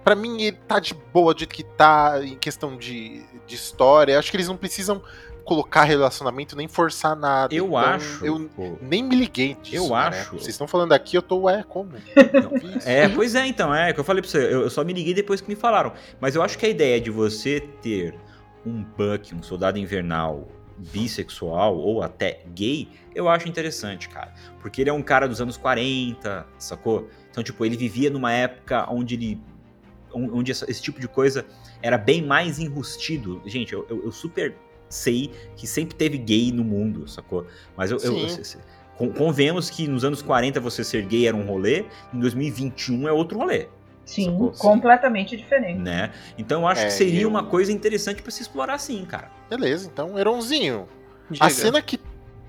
[0.04, 4.18] Pra mim ele tá de boa do jeito que tá em questão de, de história.
[4.20, 5.02] Acho que eles não precisam
[5.50, 7.54] colocar relacionamento nem forçar nada.
[7.54, 8.24] Eu Então, acho.
[8.26, 9.76] eu pô, nem me liguei disso.
[9.76, 9.96] Eu né?
[9.96, 10.32] acho.
[10.34, 11.92] Vocês estão falando aqui, eu tô, ué, como?
[12.86, 15.14] É, pois é, então, é que eu falei pra você, eu, eu só me liguei
[15.14, 15.92] depois que me falaram.
[16.22, 18.14] Mas eu acho que a ideia de você ter
[18.66, 20.48] um Buck, um soldado invernal
[20.78, 24.34] bissexual ou até gay, eu acho interessante, cara.
[24.62, 27.10] Porque ele é um cara dos anos 40, sacou?
[27.32, 29.42] Então, tipo, ele vivia numa época onde ele.
[30.14, 31.46] on- onde esse tipo de coisa
[31.82, 33.42] era bem mais enrustido.
[33.46, 34.56] Gente, eu, eu- eu super
[34.90, 37.46] sei que sempre teve gay no mundo, sacou?
[37.78, 38.22] Mas eu, eu- Sim.
[38.24, 38.58] eu- se- se-
[38.98, 43.12] con- convenhamos que nos anos 40 você ser gay era um rolê, em 2021 é
[43.12, 43.68] outro rolê,
[44.06, 44.52] Sim, Sacou?
[44.54, 45.80] completamente diferente.
[45.80, 46.12] né?
[46.38, 49.32] Então eu acho É, que seria eu- uma coisa interessante pra se explorar sim, cara.
[49.50, 50.88] Beleza, então, Heronzinho.
[51.30, 51.46] Diga.
[51.46, 52.00] A cena que.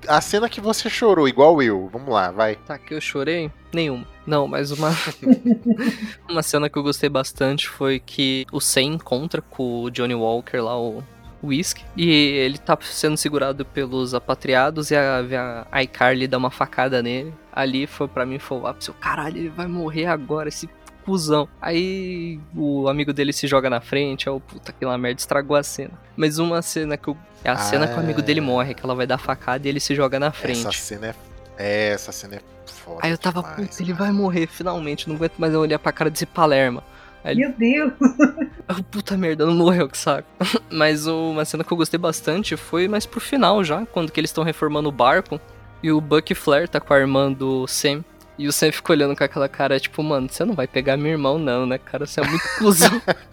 [0.08, 1.86] A cena que você chorou, igual eu.
[1.92, 2.56] Vamos lá, vai.
[2.56, 3.52] Tá, que eu chorei?
[3.74, 4.06] Nenhuma.
[4.26, 4.88] Não, mas uma.
[6.28, 10.56] uma cena que eu gostei bastante foi que o Sam encontra com o Johnny Walker
[10.58, 11.02] lá, o
[11.42, 11.78] Whisk.
[11.96, 17.32] E ele tá sendo segurado pelos apatriados e a, a iCarly dá uma facada nele.
[17.52, 18.92] Ali foi para mim, foi o ápice.
[19.00, 20.68] Caralho, ele vai morrer agora, esse
[21.04, 21.48] cuzão.
[21.60, 25.62] Aí o amigo dele se joga na frente, é o puta aquela merda estragou a
[25.62, 25.92] cena.
[26.16, 27.16] Mas uma cena que eu.
[27.42, 28.42] É a cena que o amigo dele Ah.
[28.42, 30.60] morre, que ela vai dar facada e ele se joga na frente.
[30.60, 31.14] Essa cena é.
[31.58, 33.00] é, essa cena é foda.
[33.02, 35.90] Aí eu tava, demais, puta, ele vai morrer finalmente, não aguento mais eu olhar pra
[35.90, 36.84] cara desse Palerma.
[37.24, 37.92] Aí ele, Meu Deus!
[38.68, 40.28] "Ah, puta merda, não morreu, que saco.
[40.70, 44.18] Mas o- uma cena que eu gostei bastante foi mais pro final já, quando que
[44.20, 45.40] eles estão reformando o barco.
[45.82, 48.04] E o Buck Flair tá com a irmã do Sam.
[48.38, 51.10] E o Sam fica olhando com aquela cara, tipo, mano, você não vai pegar meu
[51.12, 52.06] irmão não, né, cara?
[52.06, 53.00] Você é muito cuzão.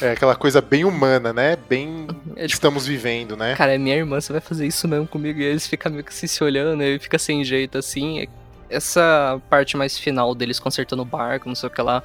[0.00, 1.56] É aquela coisa bem humana, né?
[1.68, 2.06] Bem.
[2.36, 3.56] É tipo, Estamos vivendo, né?
[3.56, 5.40] cara, é minha irmã, você vai fazer isso mesmo comigo?
[5.40, 8.26] E eles ficam meio que assim, se olhando, e fica sem jeito, assim.
[8.70, 12.02] Essa parte mais final deles consertando o barco, não sei o que lá,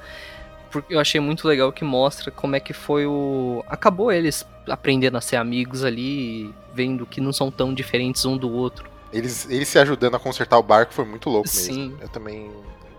[0.70, 3.64] porque eu achei muito legal que mostra como é que foi o...
[3.68, 8.50] Acabou eles aprendendo a ser amigos ali, vendo que não são tão diferentes um do
[8.52, 8.88] outro.
[9.12, 11.74] Eles, eles se ajudando a consertar o barco foi muito louco mesmo.
[11.74, 11.96] Sim.
[12.00, 12.50] Eu também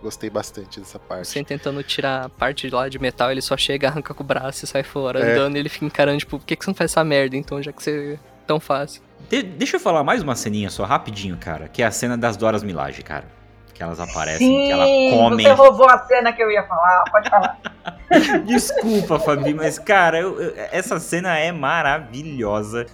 [0.02, 1.28] gostei bastante dessa parte.
[1.28, 4.66] Sem tentando tirar a parte lá de metal, ele só chega, arranca com o braço
[4.66, 5.32] e sai fora, É.
[5.34, 7.62] andando, e ele fica encarando, tipo, por que, que você não faz essa merda, então,
[7.62, 9.02] já que você é tão fácil?
[9.30, 12.36] De- deixa eu falar mais uma ceninha só, rapidinho, cara, que é a cena das
[12.36, 13.26] Doras Milage, cara.
[13.82, 15.44] Que elas aparecem, Sim, que ela comem.
[15.44, 17.58] você roubou a cena que eu ia falar, pode falar.
[18.46, 22.86] Desculpa, Fabi, mas, cara, eu- eu- essa cena é maravilhosa.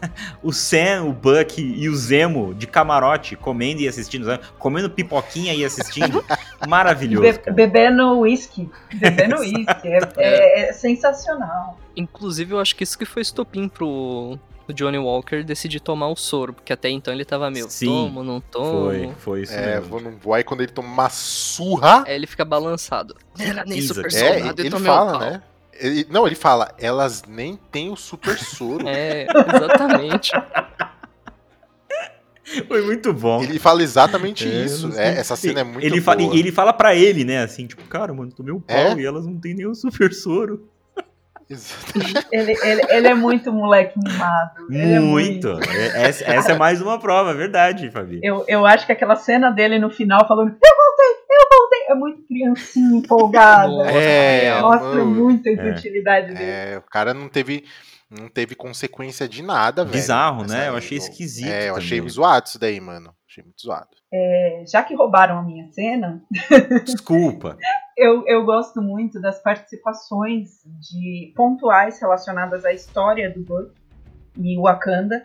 [0.41, 5.65] O Sam, o Buck e o Zemo de camarote comendo e assistindo, comendo pipoquinha e
[5.65, 6.23] assistindo.
[6.65, 7.51] Maravilhoso, Be cara.
[7.53, 8.69] bebendo uísque.
[8.93, 9.87] Bebendo uísque.
[9.89, 11.77] É, é- é sensacional.
[11.97, 16.15] Inclusive, eu acho que isso que foi estopim pro o Johnny Walker decidir tomar o
[16.15, 18.71] soro, porque até então ele tava meio, Sim, tomo, não tomo.
[18.85, 19.89] Foi, foi isso É, mesmo.
[19.89, 20.33] vou não vou.
[20.33, 22.03] Aí quando ele toma uma surra.
[22.05, 23.15] Aí ele fica balançado.
[23.39, 25.43] Era nem Isa, super É, soldado, ele um fala, né?
[25.79, 28.83] Ele- não, ele fala, elas nem têm o super soro.
[28.89, 30.31] É, exatamente.
[32.67, 33.43] Foi muito bom.
[33.43, 34.87] Ele fala exatamente É, isso.
[34.87, 35.03] não sei.
[35.03, 36.15] É, essa cena é muito ele boa.
[36.17, 38.95] fala, E ele fala pra ele, né, assim, tipo, cara, mano, tomei um pau É?
[39.01, 40.69] e elas não têm nenhum super soro.
[42.31, 44.51] Ele, ele, ele é muito moleque mimado.
[44.69, 45.47] Ele é Muito.
[45.47, 48.19] É- Essa, essa é mais uma prova, é verdade, Fabi.
[48.21, 51.95] Eu, eu acho que aquela cena dele no final falando, eu voltei, eu voltei, é
[51.95, 53.67] muito criancinha empolgada.
[53.67, 56.43] Nossa, É, Mostra mano, muita infantilidade dele.
[56.43, 57.63] É, o cara não teve,
[58.11, 59.93] não teve consequência de nada, velho.
[59.95, 60.67] Bizarro, né?
[60.67, 62.09] Eu aí, achei eu- esquisito É, eu achei também.
[62.11, 63.13] zoado isso daí, mano.
[63.37, 63.89] Achei muito zoado.
[64.11, 66.23] É, já que roubaram a minha cena,
[66.83, 67.57] Desculpa.
[67.95, 73.71] eu, eu gosto muito das participações de pontuais relacionadas à história do Buck
[74.35, 75.23] e Wakanda.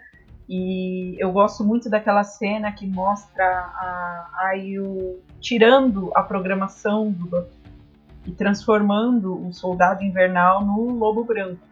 [0.48, 7.26] E eu gosto muito daquela cena que mostra a, a Yu tirando a programação do
[7.26, 7.50] Buck
[8.26, 11.62] e transformando o soldado invernal no lobo branco.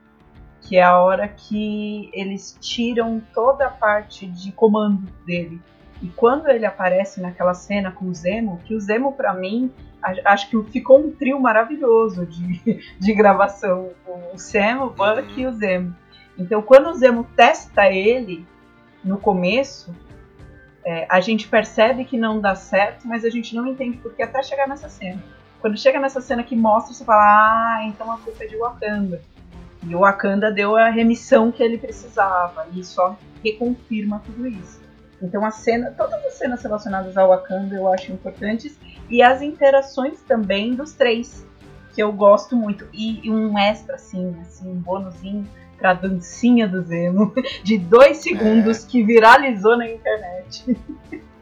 [0.63, 5.61] Que é a hora que eles tiram toda a parte de comando dele.
[6.03, 9.71] E quando ele aparece naquela cena com o Zemo, que o Zemo, pra mim,
[10.25, 13.91] acho que ficou um trio maravilhoso de, de gravação.
[14.33, 15.39] O Sam, o Buck Uhum.
[15.39, 15.97] e o Zemo.
[16.39, 18.47] Então, quando o Zemo testa ele
[19.05, 19.95] no começo,
[20.85, 24.43] é, a gente percebe que não dá certo, mas a gente não entende porque até
[24.43, 25.23] chegar nessa cena.
[25.61, 29.21] Quando chega nessa cena que mostra, você fala, ah, então a culpa é de Wakanda.
[29.87, 34.80] E o Wakanda deu a remissão que ele precisava e só reconfirma tudo isso.
[35.23, 40.21] Então a cena, todas as cenas relacionadas ao Wakanda eu acho importantes e as interações
[40.23, 41.47] também dos três
[41.95, 45.47] que eu gosto muito e, e um extra assim, assim um bônusinho
[45.77, 47.33] pra dancinha do Zemo
[47.65, 48.89] de dois segundos é.
[48.89, 50.77] que viralizou na internet.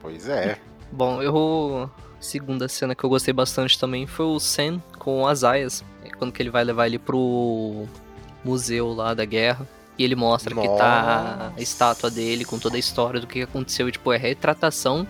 [0.01, 0.57] Pois é.
[0.91, 5.85] Bom, eu segunda cena que eu gostei bastante também foi o Sam com as aias,
[6.05, 7.87] é quando que ele vai levar ele pro
[8.45, 9.67] museu lá da guerra.
[9.99, 10.69] E ele mostra Nossa.
[10.69, 13.89] que tá a estátua dele com toda a história do que aconteceu.
[13.89, 15.07] E, tipo, é retratação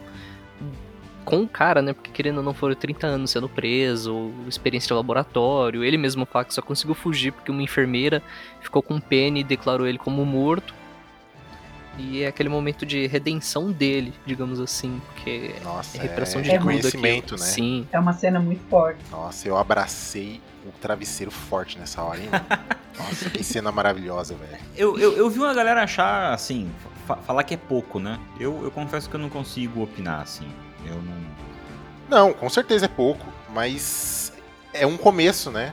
[1.28, 1.92] com o cara, né?
[1.92, 5.84] Porque querendo ou não foram 30 anos sendo preso, experiência de laboratório.
[5.84, 8.22] Ele mesmo fala que só conseguiu fugir porque uma enfermeira
[8.62, 10.72] ficou com pena e declarou ele como morto.
[11.98, 16.50] E é aquele momento de redenção dele, digamos assim, porque Nossa, é repressão é de
[16.50, 17.44] reconhecimento, né?
[17.44, 17.86] Sim.
[17.92, 19.00] É uma cena muito forte.
[19.10, 22.28] Nossa, eu abracei o travesseiro forte nessa hora, hein?
[22.98, 24.58] Nossa, que cena maravilhosa, velho.
[24.76, 26.70] Eu, eu, eu, vi uma galera achar, assim,
[27.06, 28.18] fa falar que é pouco, né?
[28.38, 30.48] Eu, eu confesso que eu não consigo opinar, assim.
[30.84, 31.38] Eu não.
[32.08, 34.32] Não, com certeza é pouco, mas
[34.72, 35.72] é um começo, né?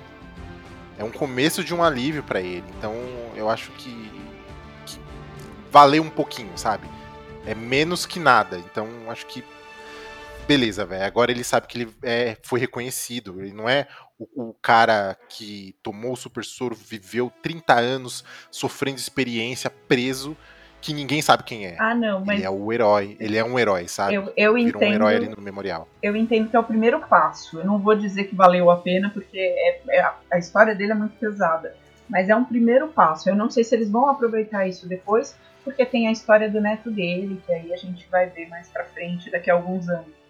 [0.97, 2.65] É um começo de um alívio para ele.
[2.77, 2.93] Então
[3.35, 4.11] eu acho que,
[4.85, 4.99] que
[5.71, 6.87] valeu um pouquinho, sabe?
[7.45, 8.57] É menos que nada.
[8.57, 9.43] Então acho que
[10.47, 11.03] beleza, velho.
[11.03, 13.41] Agora ele sabe que ele é, foi reconhecido.
[13.41, 13.87] Ele não é
[14.17, 20.37] o, o, cara que tomou o super soro, viveu 30 anos sofrendo experiência, preso,
[20.81, 21.75] que ninguém sabe quem é.
[21.79, 22.37] Ah, não, mas.
[22.37, 24.13] Ele é o herói, ele é um herói, sabe?
[24.13, 24.83] Eu, eu Virou entendo.
[24.83, 25.87] um herói ali no memorial.
[26.01, 27.59] Eu entendo que é o primeiro passo.
[27.59, 30.95] Eu não vou dizer que valeu a pena, porque é, é, a história dele é
[30.95, 31.75] muito pesada.
[32.07, 33.27] Mas é um primeiro passo.
[33.27, 36.91] Eu não sei se eles vão aproveitar isso depois, porque tem a história do neto
[36.91, 40.24] dele, que aí a gente vai ver mais pra frente, daqui a alguns anos.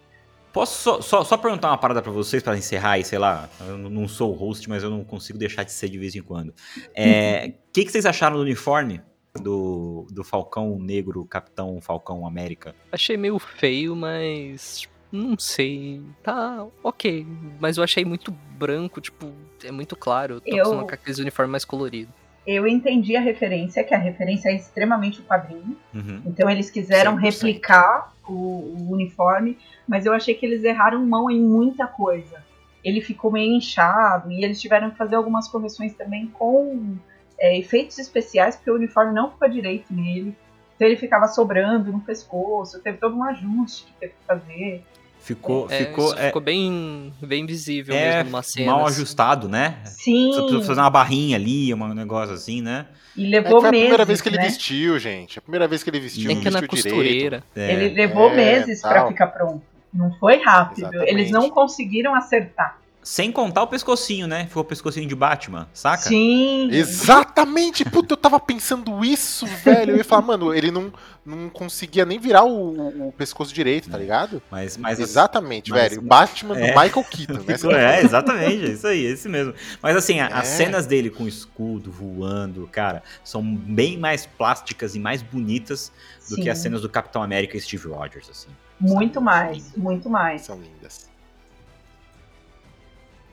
[0.56, 3.76] Posso só, só, só, perguntar uma parada para vocês, para encerrar aí, sei lá, eu
[3.76, 6.48] não sou o host, mas eu não consigo deixar de ser de vez em quando.
[6.48, 6.52] O
[6.94, 9.02] é, que, que vocês acharam do uniforme
[9.38, 12.74] do, do Falcão Negro, Capitão Falcão América?
[12.90, 16.00] Achei meio feio, mas não sei.
[16.22, 17.26] Tá ok.
[17.60, 19.30] Mas eu achei muito branco, tipo,
[19.62, 20.36] é muito claro.
[20.36, 20.56] Eu tô eu...
[20.56, 22.14] acostumado com aqueles uniformes mais coloridos.
[22.46, 25.76] Eu entendi a referência, que a referência é extremamente o quadrinho.
[25.92, 26.22] Uhum.
[26.24, 27.20] Então eles quiseram 100%.
[27.20, 32.44] replicar o, o uniforme, mas eu achei que eles erraram mão em muita coisa.
[32.84, 36.96] Ele ficou meio inchado e eles tiveram que fazer algumas correções também com
[37.38, 40.36] é, efeitos especiais, porque o uniforme não ficou direito nele.
[40.76, 44.84] Então ele ficava sobrando no pescoço, teve todo um ajuste que teve que fazer.
[45.26, 48.70] Ficou, é, ficou, é, ficou bem, bem visível é, mesmo numa cena.
[48.70, 49.78] Mal ajustado, né?
[49.84, 50.30] Sim.
[50.30, 52.86] Você precisa fazer uma barrinha ali, um negócio assim, né?
[53.16, 54.36] E levou é foi a primeira vez que né?
[54.36, 55.40] ele vestiu, gente.
[55.40, 57.42] A primeira vez que ele vestiu, Nem que na costureira.
[57.56, 57.72] É.
[57.72, 59.62] Ele levou é, meses para ficar pronto.
[59.92, 60.82] Não foi rápido.
[60.82, 61.10] Exatamente.
[61.10, 62.78] Eles não conseguiram acertar.
[63.06, 64.48] Sem contar o pescocinho, né?
[64.50, 66.08] Foi o pescocinho de Batman, saca?
[66.08, 66.68] Sim.
[66.72, 67.84] Exatamente.
[67.84, 69.92] Puta, eu tava pensando isso, velho.
[69.92, 70.92] Eu ia falar, mano, ele não,
[71.24, 74.42] não conseguia nem virar o, o pescoço direito, tá ligado?
[74.50, 76.02] Mas, mas Exatamente, mas, velho.
[76.02, 77.76] O Batman é, do Michael Keaton, né?
[77.96, 79.54] É, exatamente, é isso aí, é esse mesmo.
[79.80, 80.28] Mas assim, é.
[80.32, 85.92] as cenas dele com o escudo voando, cara, são bem mais plásticas e mais bonitas
[86.28, 86.42] do Sim.
[86.42, 88.48] que as cenas do Capitão América e Steve Rogers, assim.
[88.80, 90.42] Muito mais, muito mais.
[90.42, 91.06] São lindas.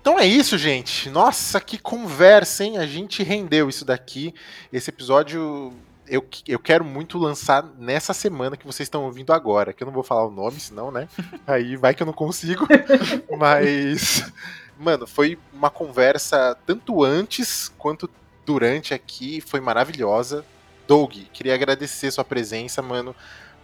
[0.04, 1.10] Então é isso, gente.
[1.10, 2.78] Nossa, que conversa, hein?
[2.78, 4.34] A gente rendeu isso daqui.
[4.70, 5.72] Esse episódio
[6.06, 9.94] eu, eu quero muito lançar nessa semana que vocês estão ouvindo agora, que eu não
[9.94, 11.08] vou falar o nome, senão, né?
[11.48, 12.68] Aí vai que eu não consigo.
[13.40, 14.30] Mas,
[14.78, 18.10] mano, foi uma conversa tanto antes quanto
[18.46, 20.44] durante aqui, foi maravilhosa.
[20.86, 23.16] Doug, queria agradecer sua presença, mano.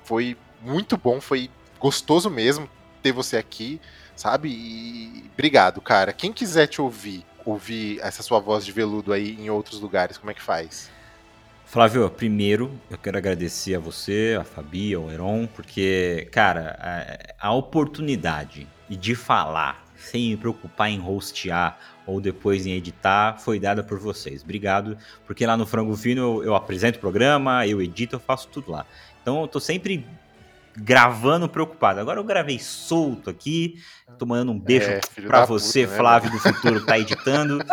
[0.05, 2.69] Foi muito bom, foi gostoso mesmo
[3.03, 3.81] ter você aqui
[4.19, 4.49] sabe?
[4.49, 6.11] E obrigado, cara.
[6.11, 10.29] Quem quiser te ouvir, ouvir essa sua voz de veludo aí em outros lugares, como
[10.29, 10.91] é que faz?
[11.65, 16.75] Flávio, primeiro eu quero agradecer a você, a Fabi, ao Heron, porque, cara,
[17.39, 23.59] a, a oportunidade de falar sem me preocupar em hostear ou depois em editar foi
[23.59, 24.41] dada por vocês.
[24.41, 24.97] Obrigado,
[25.27, 28.71] porque lá no Frango Fino eu, eu apresento o programa, eu edito, eu faço tudo
[28.71, 28.85] lá.
[29.21, 30.07] Então eu tô sempre
[30.79, 31.99] gravando preocupado.
[31.99, 33.81] Agora eu gravei solto aqui.
[34.17, 37.59] Tô mandando um beijo é, para você, puta, né, Flávio do futuro, tá editando.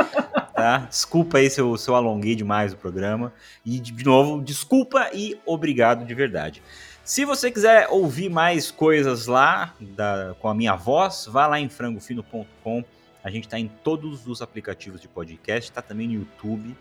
[0.56, 0.78] Tá?
[0.78, 3.30] Desculpa aí se eu, se eu alonguei demais o programa.
[3.62, 6.62] E, de novo, desculpa e obrigado de verdade.
[7.04, 11.68] Se você quiser ouvir mais coisas lá da, com a minha voz, vá lá em
[11.68, 12.82] frangofino.com.
[13.22, 16.74] A gente está em todos os aplicativos de podcast, está também no YouTube.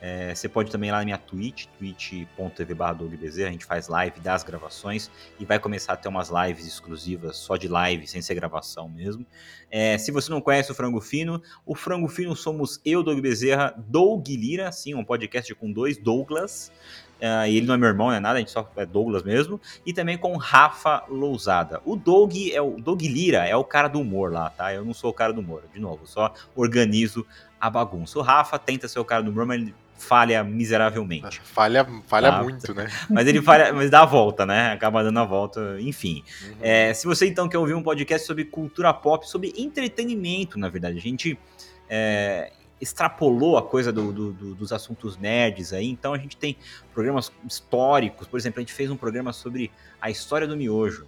[0.00, 2.74] É, você pode também ir lá na minha Twitch, twitch.tv
[3.18, 7.36] Bezerra, a gente faz live das gravações e vai começar a ter umas lives exclusivas,
[7.36, 9.26] só de live, sem ser gravação mesmo.
[9.70, 13.74] É, se você não conhece o Frango Fino, o Frango Fino somos eu, Doug Bezerra,
[13.76, 16.72] Doug Lira, sim, um podcast com dois Douglas.
[17.20, 19.22] Uh, e ele não é meu irmão, não é nada, a gente só é Douglas
[19.22, 19.60] mesmo.
[19.84, 21.82] E também com Rafa Lousada.
[21.84, 24.72] O Doug é o Doug Lira, é o cara do humor lá, tá?
[24.72, 27.26] Eu não sou o cara do humor, de novo, só organizo
[27.60, 28.18] a bagunça.
[28.18, 31.40] O Rafa tenta ser o cara do humor, mas ele falha miseravelmente.
[31.44, 32.42] Falha, falha tá?
[32.42, 32.88] muito, né?
[33.08, 34.72] Mas ele falha, mas dá a volta, né?
[34.72, 36.24] Acaba dando a volta, enfim.
[36.42, 36.56] Uhum.
[36.60, 40.96] É, se você então quer ouvir um podcast sobre cultura pop, sobre entretenimento, na verdade,
[40.96, 41.38] a gente
[41.88, 46.56] é, extrapolou a coisa do, do, do, dos assuntos nerds aí, então a gente tem
[46.94, 49.70] programas históricos, por exemplo, a gente fez um programa sobre
[50.00, 51.06] a história do miojo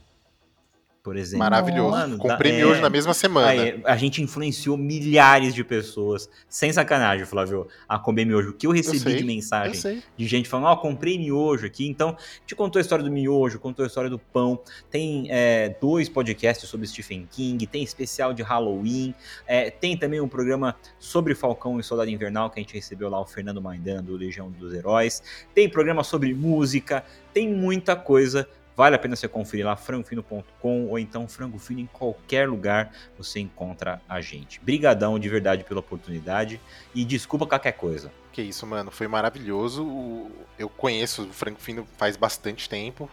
[1.02, 1.40] por exemplo.
[1.40, 1.90] Maravilhoso.
[1.90, 3.48] Mano, Comprei miojo é, na mesma semana.
[3.48, 8.50] Aí, a gente influenciou milhares de pessoas, sem sacanagem, Flávio, a comer miojo.
[8.50, 11.66] O que eu recebi eu sei, de mensagem de gente falando, ó, oh, comprei miojo
[11.66, 11.88] aqui.
[11.88, 14.60] Então, te contou a história do miojo, contou a história do pão.
[14.90, 19.12] Tem é, dois podcasts sobre Stephen King, tem especial de Halloween,
[19.46, 23.20] é, tem também um programa sobre Falcão e Soldado Invernal, que a gente recebeu lá
[23.20, 25.20] o Fernando Maidana, do Legião dos Heróis.
[25.52, 28.46] Tem programa sobre música, tem muita coisa
[28.76, 34.00] Vale a pena você conferir lá, frangofino.com ou então frangofino em qualquer lugar você encontra
[34.08, 34.60] a gente.
[34.60, 36.60] Brigadão de verdade pela oportunidade
[36.94, 38.10] e desculpa qualquer coisa.
[38.32, 40.30] Que isso, mano, foi maravilhoso.
[40.58, 43.10] Eu conheço o Frango Fino faz bastante tempo,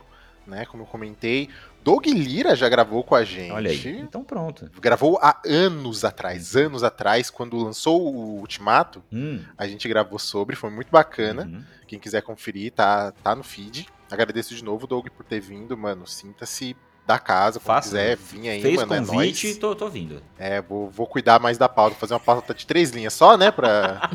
[0.48, 0.66] né?
[0.66, 1.50] Como eu comentei.
[1.84, 3.52] Doug Lira já gravou com a gente.
[3.52, 4.70] Olha aí, então pronto.
[4.82, 9.42] Gravou há anos atrás, anos atrás, quando lançou o Ultimato, hum.
[9.58, 11.44] a gente gravou sobre, foi muito bacana.
[11.44, 11.64] Uhum.
[11.90, 13.88] Quem quiser conferir, tá, tá no feed.
[14.12, 16.06] Agradeço de novo, Doug, por ter vindo, mano.
[16.06, 18.94] Sinta-se da casa, quando quiser vir aí, Fez mano.
[18.94, 19.58] É convite, é nóis.
[19.58, 20.22] Tô, tô vindo.
[20.38, 23.50] É, vou, vou cuidar mais da pauta, fazer uma pauta de três linhas só, né?
[23.50, 24.08] Pra...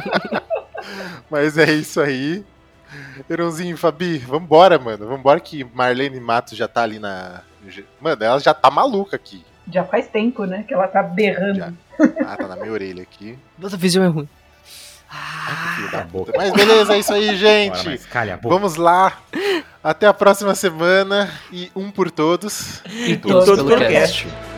[1.30, 2.44] Mas é isso aí.
[3.30, 5.08] Eronzinho, Fabi, vambora, mano.
[5.08, 7.40] Vambora que Marlene Matos já tá ali na.
[7.98, 9.42] Mano, ela já tá maluca aqui.
[9.72, 10.62] Já faz tempo, né?
[10.62, 11.56] Que ela tá berrando.
[11.56, 11.72] Já.
[12.26, 13.38] Ah, tá na minha orelha aqui.
[13.58, 14.28] Nossa visão é ruim.
[15.12, 16.32] Ah, boca.
[16.36, 17.98] Mas beleza, é isso aí, gente.
[18.12, 19.18] Bora, Vamos lá.
[19.82, 22.80] Até a próxima semana e um por todos.
[22.86, 24.24] E todos, todos pelo cast.
[24.24, 24.49] cast.